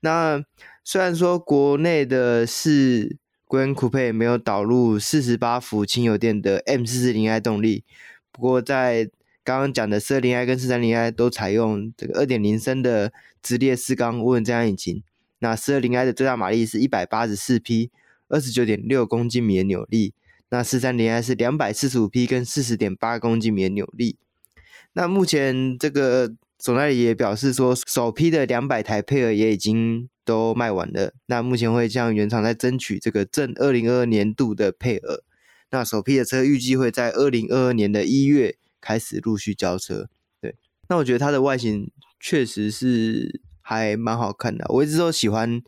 [0.01, 0.43] 那
[0.83, 3.19] 虽然说国内的是。
[3.49, 7.85] Grand Coupe 没有导入四十八伏轻油电的 M 四四零 i 动力，
[8.33, 9.09] 不过在
[9.45, 15.03] 刚刚讲的四二零 i 跟四三零 i 都采用这个二点零升的直列四缸涡轮增压引擎。
[15.39, 17.91] 那四二零 i 的最大马力是一百八十四匹，
[18.29, 20.13] 二十九点六公斤米的扭力。
[20.49, 24.17] 那四三零 i 是两百四十五匹跟四十点八公斤米的扭力。
[24.95, 30.09] 那目前这个总代理也表示说，首批的两百台配额也已经。
[30.27, 35.23] 都卖完了，那目前会向原厂在争取这个正二零二二年度的配额。
[35.71, 40.09] 那首批的车预计会在二零二二年的一月开始陆续交车。
[40.41, 40.57] 对，
[40.89, 44.67] 那我觉得它的外形确实是还蛮好看的。
[44.71, 45.63] 我一直都喜欢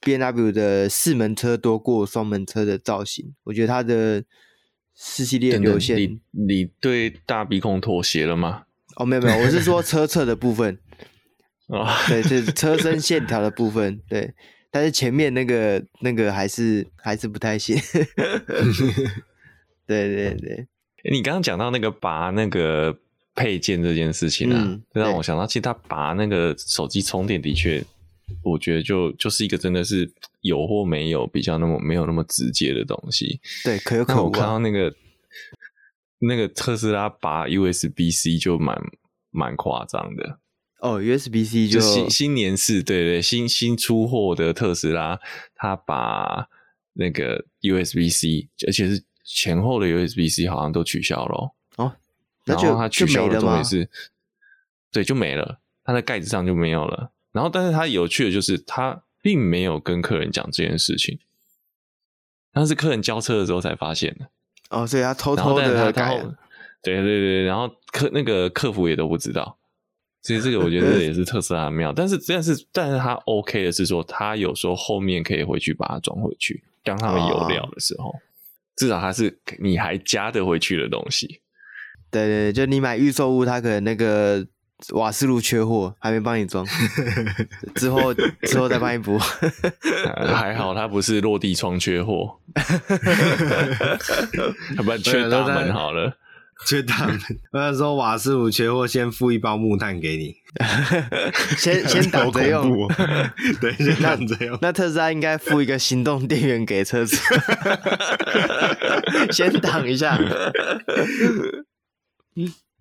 [0.00, 3.34] BMW 的四门车多过双门车的造型。
[3.44, 4.24] 我觉得它的
[4.94, 8.62] 四系列流线，你你对大鼻孔妥协了吗？
[8.96, 10.78] 哦，没有没有，我是说 车侧的部分。
[11.68, 14.34] 哦，对，就是车身线条的部分，对，
[14.72, 17.78] 但是前面那个那个还是还是不太行。
[19.86, 20.66] 对对对，
[21.12, 22.94] 你刚刚讲到那个拔那个
[23.34, 27.82] 配件这件事情啊，嗯、让我想到，其实他拔那个手机充电的确，
[28.42, 30.10] 我觉得就就是一个真的是
[30.40, 33.40] 有或没有比较那么没有那么直接的东西。
[33.64, 34.22] 对，可有可无、啊。
[34.22, 34.92] 我看到那个
[36.20, 38.80] 那个特斯拉拔 USB C 就蛮
[39.30, 40.38] 蛮夸张的。
[40.78, 45.20] 哦，USB-C 就，就新新年式，对对，新新出货的特斯拉，
[45.54, 46.48] 它把
[46.94, 51.92] 那个 USB-C，而且是前后的 USB-C 好像都取消了哦。
[52.46, 53.90] 然后它取消的终点是，
[54.90, 57.12] 对，就没了，它的盖子上就没有了。
[57.32, 61.18] 然后，但是它有趣的就是，它并没有跟客人讲这件事情，
[62.52, 64.30] 但是客人交车的时候才发现的。
[64.70, 66.16] 哦，所以他偷偷的改。
[66.82, 69.58] 对对对，然后客那个客服也都不知道。
[70.22, 78.14] 其实这个我觉得也是特斯拉的妙，但是但是但是它 OK 的是说，它有时候后面可以回去把它装回去，当他们有料的时候，哦、
[78.76, 81.40] 至少它是你还加得回去的东西。
[82.10, 84.46] 对对，就你买预售物，它可能那个
[84.92, 86.66] 瓦斯炉缺货，还没帮你装，
[87.76, 89.18] 之后之后再帮你补。
[90.26, 92.38] 还好它不是落地窗缺货，
[94.76, 96.16] 要不然缺大门好了。
[96.66, 97.18] 缺大门，
[97.52, 100.36] 我想说瓦斯炉缺货，先付一包木炭给你，
[101.56, 102.86] 先先挡着用，
[103.62, 104.58] 对，先挡着用。
[104.60, 107.16] 那特斯拉应该付一个行动电源给车子，
[109.32, 110.18] 先挡一下。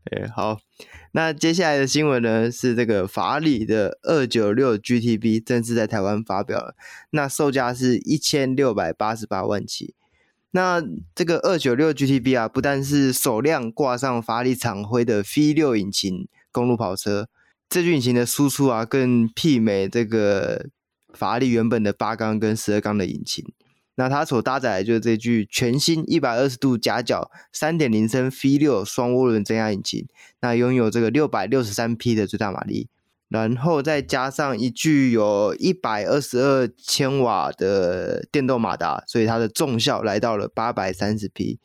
[0.06, 0.60] 哎，好，
[1.12, 6.76] 那接下来的新闻呢是这个法拉利的二九六 GTB 正式在台湾发表了，
[7.12, 9.93] 那售价是一千六百八十八万起。
[10.52, 10.82] 那
[11.14, 17.28] 这个二九六 GTB 啊，不但是首辆挂上法拉利厂徽的 V 六引擎公路跑车，
[17.70, 20.70] 这具引擎的输出啊，更媲美这个
[21.14, 23.45] 法拉利原本的八缸跟十二缸的引擎。
[24.00, 30.08] 那它所搭载的就是这具全新一百二十度夹角三点零升 V 六双涡轮增压引擎，
[30.39, 32.88] 那拥有这个六百六十三匹的最大马力。
[33.28, 41.60] 然后再加上一具有一百二十二千瓦的电动马达，所以它的重效来到了八百三十匹。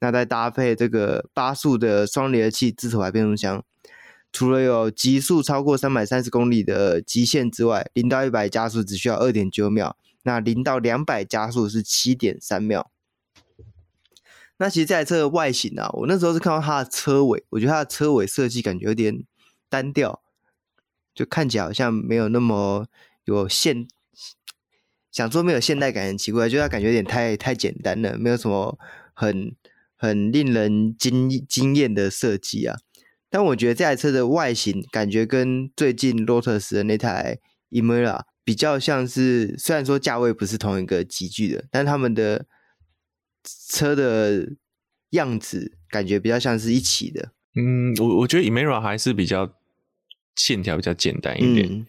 [0.00, 3.64] 那再搭配这个八速的双离合器自手排变速箱，
[4.32, 12.90] 除了有极速超过三百三十公里的极限之外，零到一百加速只需要二点九秒，那零到两百加速是七点三秒。
[14.58, 19.24] 那其实这台车的外形啊，我那时候是看到它的车尾，我觉得它的车尾设计感觉有点
[19.70, 20.20] 单调，
[21.14, 22.86] 就看起来好像没有那么
[23.24, 23.88] 有现，
[25.10, 28.78] 想说没有现代感很奇怪，就它感觉有点太太简单了，没有什么
[29.14, 29.56] 很
[29.96, 32.76] 很令人惊惊艳的设计啊。
[33.30, 37.38] 但我觉得这台车的外形感觉跟最近 Lotus 的那台
[37.70, 42.46] Emira 比较像是，虽然说价位不是同一个级距的，但他们的。
[43.70, 44.46] 车的
[45.12, 47.32] 样子感觉比较像是一起的。
[47.56, 49.50] 嗯，我我觉得 Emira 还是比较
[50.36, 51.86] 线条比较简单一点。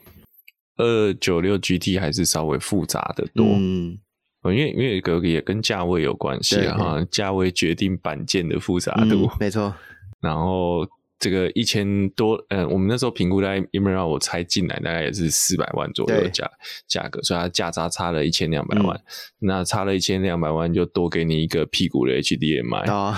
[0.77, 3.45] 二九六 GT 还是稍微复杂的多。
[3.45, 3.99] 嗯，
[4.45, 9.25] 因为因为这个也跟价位有关系啊，哈，价位决定板件的复杂度。
[9.25, 9.75] 嗯，没错。
[10.21, 10.87] 然后。
[11.21, 16.49] 这个一千多，嗯，我们那时候评估在 Emira，我猜进来大概也是四百万左右的价
[16.87, 19.03] 价格，所以它价差差了一千两百万，嗯、
[19.41, 23.15] 那差了一千两百万就多给你一个屁股的 HDMI 哦，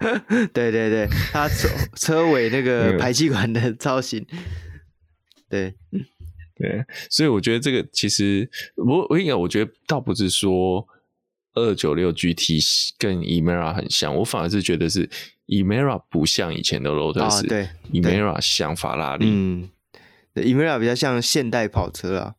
[0.52, 4.26] 对对对，它车车尾那个 排气管的造型，
[5.48, 5.74] 对
[6.58, 8.46] 对，所以我觉得这个其实
[8.76, 10.86] 我我应该我觉得倒不是说
[11.54, 12.60] 二九六 GT
[12.98, 15.08] 跟 Emira 很像，我反而是觉得是。
[15.46, 19.68] Emira 不像以前的 Lotus，、哦、对，Emira 像法拉利，嗯
[20.34, 22.34] ，Emira 比较像现代跑车啊，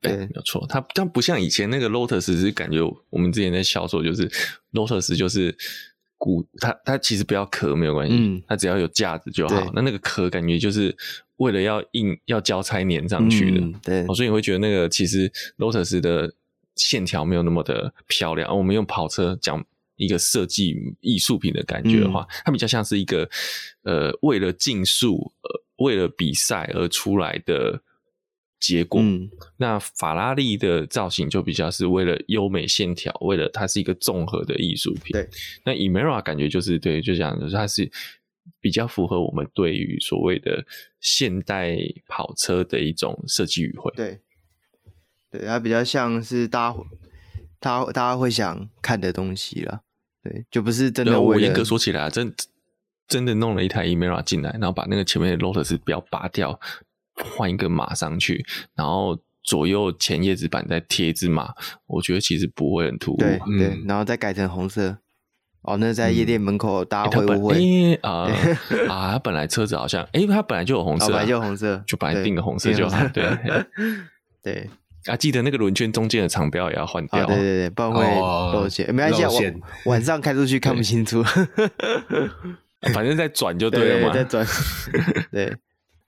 [0.00, 4.28] 对，没有错，它但不像以前那个 Lotus，是感觉我们之前在销售就是
[4.72, 5.56] Lotus 就是
[6.16, 10.96] 骨，它它其实不要壳没有关系，嗯，它只要有架子就好，那那个壳感觉就是
[11.36, 16.34] 为了要硬要交差粘上去的，嗯、对，所以你会觉得那个其实 Lotus 的
[16.74, 19.64] 线条没有那么的漂亮，我们用跑车讲。
[19.98, 23.28] 一个设计艺术品的感觉的话，嗯、它比较像是一个
[23.82, 27.82] 呃，为了竞速呃，为了比赛而出来的
[28.58, 29.00] 结果。
[29.02, 35.12] 嗯、那法拉利的造型就比较是为了优美线条，为了它是一个综合的艺术品。
[35.12, 35.28] 对，
[35.64, 37.90] 那 Emera 感觉就是对，就讲就是它是
[38.60, 40.64] 比较符合我们对于所谓的
[41.00, 41.76] 现代
[42.06, 43.92] 跑车的一种设计语汇。
[43.96, 44.20] 对，
[45.30, 46.76] 对，它比较像是大家
[47.60, 49.82] 大家大家会想看的东西了。
[50.28, 51.20] 对，就不是真的。
[51.20, 52.32] 我严格说起来，真
[53.06, 56.58] 真的弄了一台 Emira 进来，然后把那个前面的 Lotus 标拔掉，
[57.14, 61.54] 换一个码上去，然后左右前叶子板再贴一只码，
[61.86, 63.16] 我觉得其实不会很突兀。
[63.16, 64.98] 对对，然后再改成红色。
[65.62, 67.54] 哦，那在夜店门口大家会不会？
[67.58, 68.30] 欸啊
[68.88, 69.12] 啊！
[69.12, 73.06] 他本来车子好像，哎，他本来就有红色，本来就红色，就本来定个红色就好。
[73.08, 73.24] 对
[74.42, 74.70] 对。
[75.08, 77.24] 啊，记得那个轮圈中间的长标也要换掉。
[77.26, 78.04] 对对对，不然会
[78.52, 78.86] 露馅。
[78.94, 81.22] 没关系，我 晚上开出去看不清楚。
[82.94, 84.14] 反正在转就对了嘛。
[84.14, 84.46] 在转。
[85.32, 85.56] 对，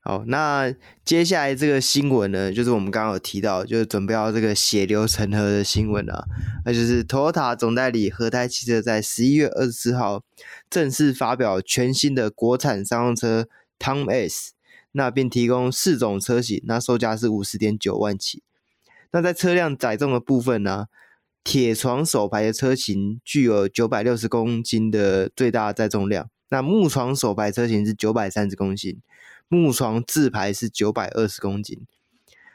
[0.03, 0.73] 好，那
[1.05, 6.25] 接下来这个新闻呢，就是我们刚刚有提到，就是准备要这个血流成河的新闻啊。
[6.65, 10.23] 那就是 Toyota 总代理和泰汽车在十一月二十四号
[10.69, 13.49] 正式发表全新的国产商用车
[13.79, 14.53] Tom S，
[14.93, 18.43] 那并提供四种车型，那售价是五十点九万起。
[19.13, 20.87] 那在车辆载重的部分呢，
[21.43, 29.01] 铁床手排的车型具有九百六十公斤的最大载重量，那木床手排车型是九百三十公斤，
[29.49, 31.81] 木床自排是九百二十公斤。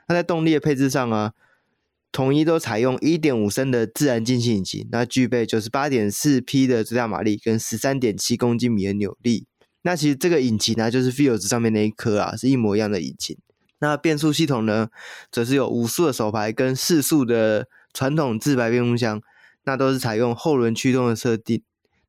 [0.08, 1.34] 那在动力的配置上啊，
[2.12, 9.48] 统一都采用一点五升的自然进气引擎，那具备九十八点四匹的最大马力跟十三点七公斤米的扭力。
[9.82, 13.38] 那其实这个引擎呢，就是 Vios 上面那一颗啊，是一模一样的引擎。
[13.80, 14.90] 那变速系统呢，
[15.32, 19.22] 则是有五速的手排跟四速的传统自排变速箱，
[19.66, 21.62] 那都是采用后轮驱动的设定。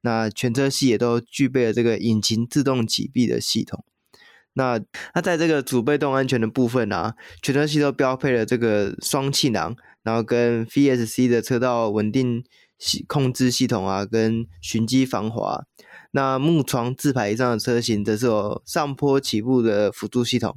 [0.03, 3.85] 那全车系也都具备了这个引擎自动启闭的系统。
[4.53, 4.81] 那
[5.15, 12.45] 那在这个主被动安全的部分啊，全车系都标配了这个双气囊，然后跟 VSC 的车道稳定
[12.79, 15.65] 系控制系统啊，跟循迹防滑。
[16.13, 20.57] 那木床自排以上的车型，则是有上坡起步的辅助系统。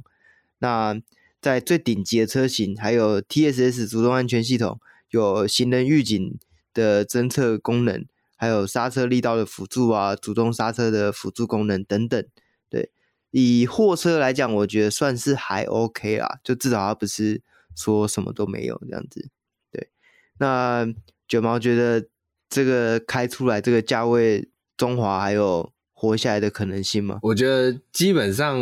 [0.60, 0.98] 那
[1.40, 4.80] 在最顶级的车型，还有 TSS 主动安全系统，
[5.10, 6.38] 有行人预警
[6.72, 8.06] 的侦测功能，
[8.36, 12.24] 还有刹车力道的辅助啊，主动刹车的辅助功能等等。
[12.68, 12.90] 对，
[13.30, 17.42] 以货车来讲，我觉得算是还 OK 啦，就至少它不是
[17.74, 19.28] 说什么都没有这样子。
[19.72, 19.90] 对，
[20.38, 20.86] 那
[21.26, 22.06] 卷毛觉得
[22.48, 25.72] 这个开出来这个价位，中华还有。
[26.00, 27.18] 活下来的可能性吗？
[27.22, 28.58] 我觉得基本上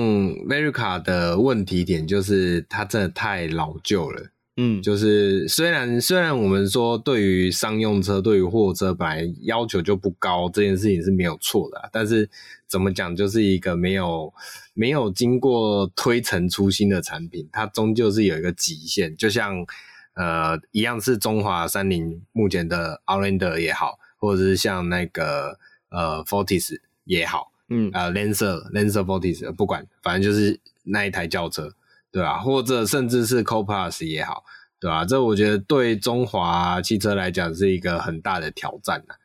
[0.48, 12.28] Verica 的问题点就是它真的太老旧了，嗯，就是虽然虽然我们说对于商用车、对于货车本来要求就不高，这件事情是没有错的，但是
[12.66, 14.34] 怎么讲，就是一个没有
[14.74, 19.16] 没有经过推陈出新的产品，它终究是有一个极限。
[19.16, 19.64] 就像
[20.14, 25.56] 呃一样是中华三菱目前的 Outlander 也好，或者是像那个
[25.90, 31.74] 呃 Fortis 也好，嗯，呃 Lancer Lancer Fortis 不管，反正就是那一台轿车。
[32.10, 34.42] 对啊，或者甚至是 Co-Plus 也好，
[34.80, 35.04] 对吧、啊？
[35.04, 39.16] 这我觉得对中华汽车来讲是一个很大的挑战呐、啊，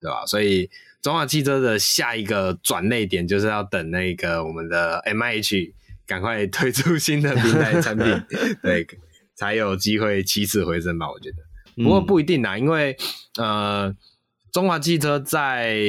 [0.00, 0.26] 对吧、啊？
[0.26, 0.70] 所以
[1.02, 5.72] 中华汽车的下一个转捩点就是要等那个我们的 MIH
[6.06, 8.06] 赶快推出新的平台产品，
[8.62, 8.86] 对，
[9.34, 11.10] 才有机会起死回生吧？
[11.10, 12.96] 我觉得，不过不一定啦，因为
[13.36, 13.92] 呃，
[14.52, 15.80] 中华汽车在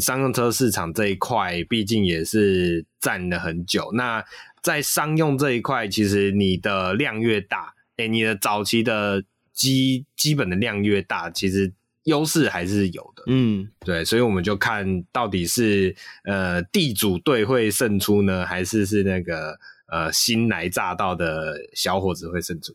[0.00, 4.24] 商用车市场这一块，毕竟也是站了很久，那。
[4.62, 11.72] 在商用这一块，其实你的量越大，诶、欸，你的早期的基基本的量越大，其实
[12.04, 13.24] 优势还是有的。
[13.26, 19.58] 嗯，对，所以我们就看到底是呃地主队会胜出呢，还是是那个
[19.88, 22.72] 呃新来乍到的小伙子会胜出？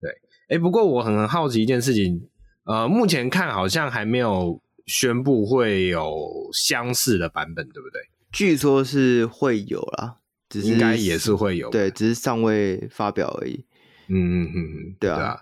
[0.00, 0.12] 对，
[0.50, 2.28] 诶、欸，不过我很好奇一件事情，
[2.62, 8.00] 呃，目前看好像还没有宣布会有相似的版本，对不对？
[8.32, 10.16] 据说是会有啦。
[10.50, 13.64] 只是应该也是会有，对，只是尚未发表而已。
[14.06, 15.40] 嗯嗯嗯嗯，对啊，对啊，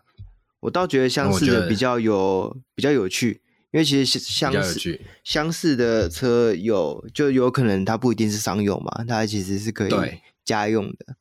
[0.60, 9.92] 我倒觉得相似的比较有比较有趣，因为其实相似相似的车有就有可能它不一定是商用嘛，它其实是可以
[10.46, 11.16] 家用的。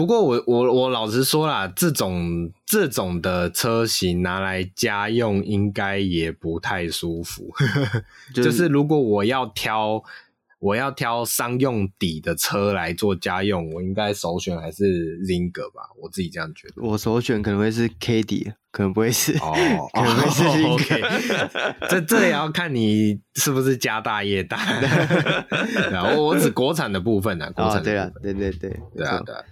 [0.00, 7.50] 不过我我我老实说啦，这种这种的车型拿来家用应该也不太舒服，
[8.34, 10.02] 就是、就是如果我要挑。
[10.60, 15.88] 我要挑商用底的车来做家用，我应该首选还是 Zinger 吧？
[15.98, 16.74] 我自己这样觉得。
[16.82, 19.54] 我首选可能会是 K 底，可能不会是哦，
[19.94, 21.02] 可能会是 Zinger。
[21.02, 24.58] 哦、这这也要看你是不是家大业大。
[26.14, 29.42] 我我指国产的部分呢、啊，国产的部分、哦、对啊，对对对，对啊对啊。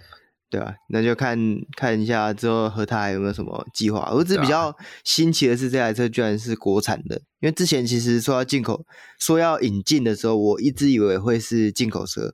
[0.49, 1.37] 对啊，那就看
[1.77, 4.09] 看一下之后和泰有没有什么计划。
[4.11, 8.83] 我只比较新奇的是，这台车居然是国产的，因为之前其实说要进口、
[9.19, 12.33] 说要引进的时候，我一直以为会是进口车，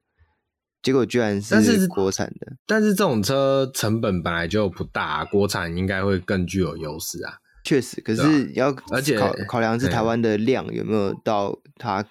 [0.81, 2.53] 结果居然是国产的。
[2.65, 7.33] 但是，但是这种车成本本来就不大，国产应该会更具有优势啊。
[7.65, 12.05] 确实，可是要而且考考量是台湾的量有没有到它。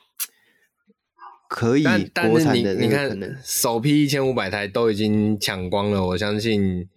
[1.54, 6.88] 可以，但但是你你看，首批一千五百台都已经抢光了，我相信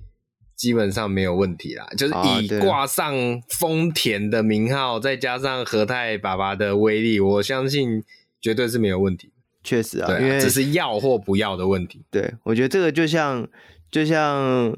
[0.55, 1.86] 基本上没有问题啦。
[1.95, 3.14] 就是以挂上
[3.47, 8.03] 丰田的名号，再加上和泰爸爸的威力，我相信
[8.41, 9.32] 绝对是没有问题。
[9.64, 12.03] 确实啊，啊，因为只是要或不要的问题。
[12.10, 13.47] 对，我觉得这个就像
[13.91, 14.74] 就像，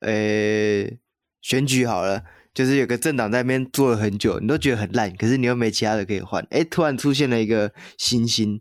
[0.00, 0.98] 呃、欸，
[1.40, 2.22] 选举好了，
[2.52, 8.60] 就是有个政党在那边做了很久，你都觉得很烂，可是你又没其他的可以换，哎、欸，突然出现了一个新星。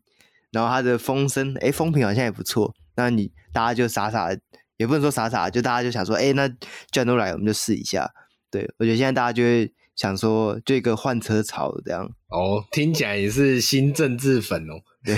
[0.52, 2.74] 然后它的风声，哎，风评好像也不错。
[2.96, 4.30] 那你大家就傻傻，
[4.78, 6.56] 也不能说傻傻，就大家就想说，哎，那既
[6.96, 8.10] 然都来，我们就试一下。
[8.52, 12.10] 对，我觉得现在大家就会想说，这个换车潮这样。
[12.30, 14.74] 哦，听起来也是新政治粉哦。
[15.06, 15.16] 对，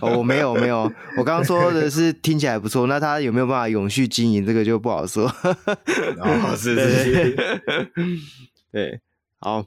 [0.00, 2.86] 哦，我没有没有，我刚刚说的是听起来不错。
[2.86, 5.26] 那他有没有办法永续经营，这个就不好说。
[6.18, 7.36] 哦，是是是。
[8.72, 9.00] 对，
[9.38, 9.64] 好，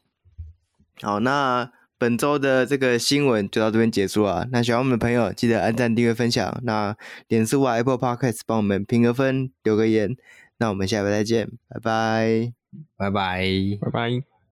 [1.01, 1.71] 好，那。
[2.03, 4.45] 本周的这个新闻就到这边结束了。
[4.51, 6.59] 那喜欢我们的朋友，记得按赞、订阅、分享。
[6.63, 6.93] 那
[7.29, 10.17] 脸书或 Apple Podcast 帮我们评个分、留个言。
[10.57, 12.53] 那我们下回再见，拜拜，
[12.97, 13.47] 拜拜，
[13.79, 14.32] 拜拜。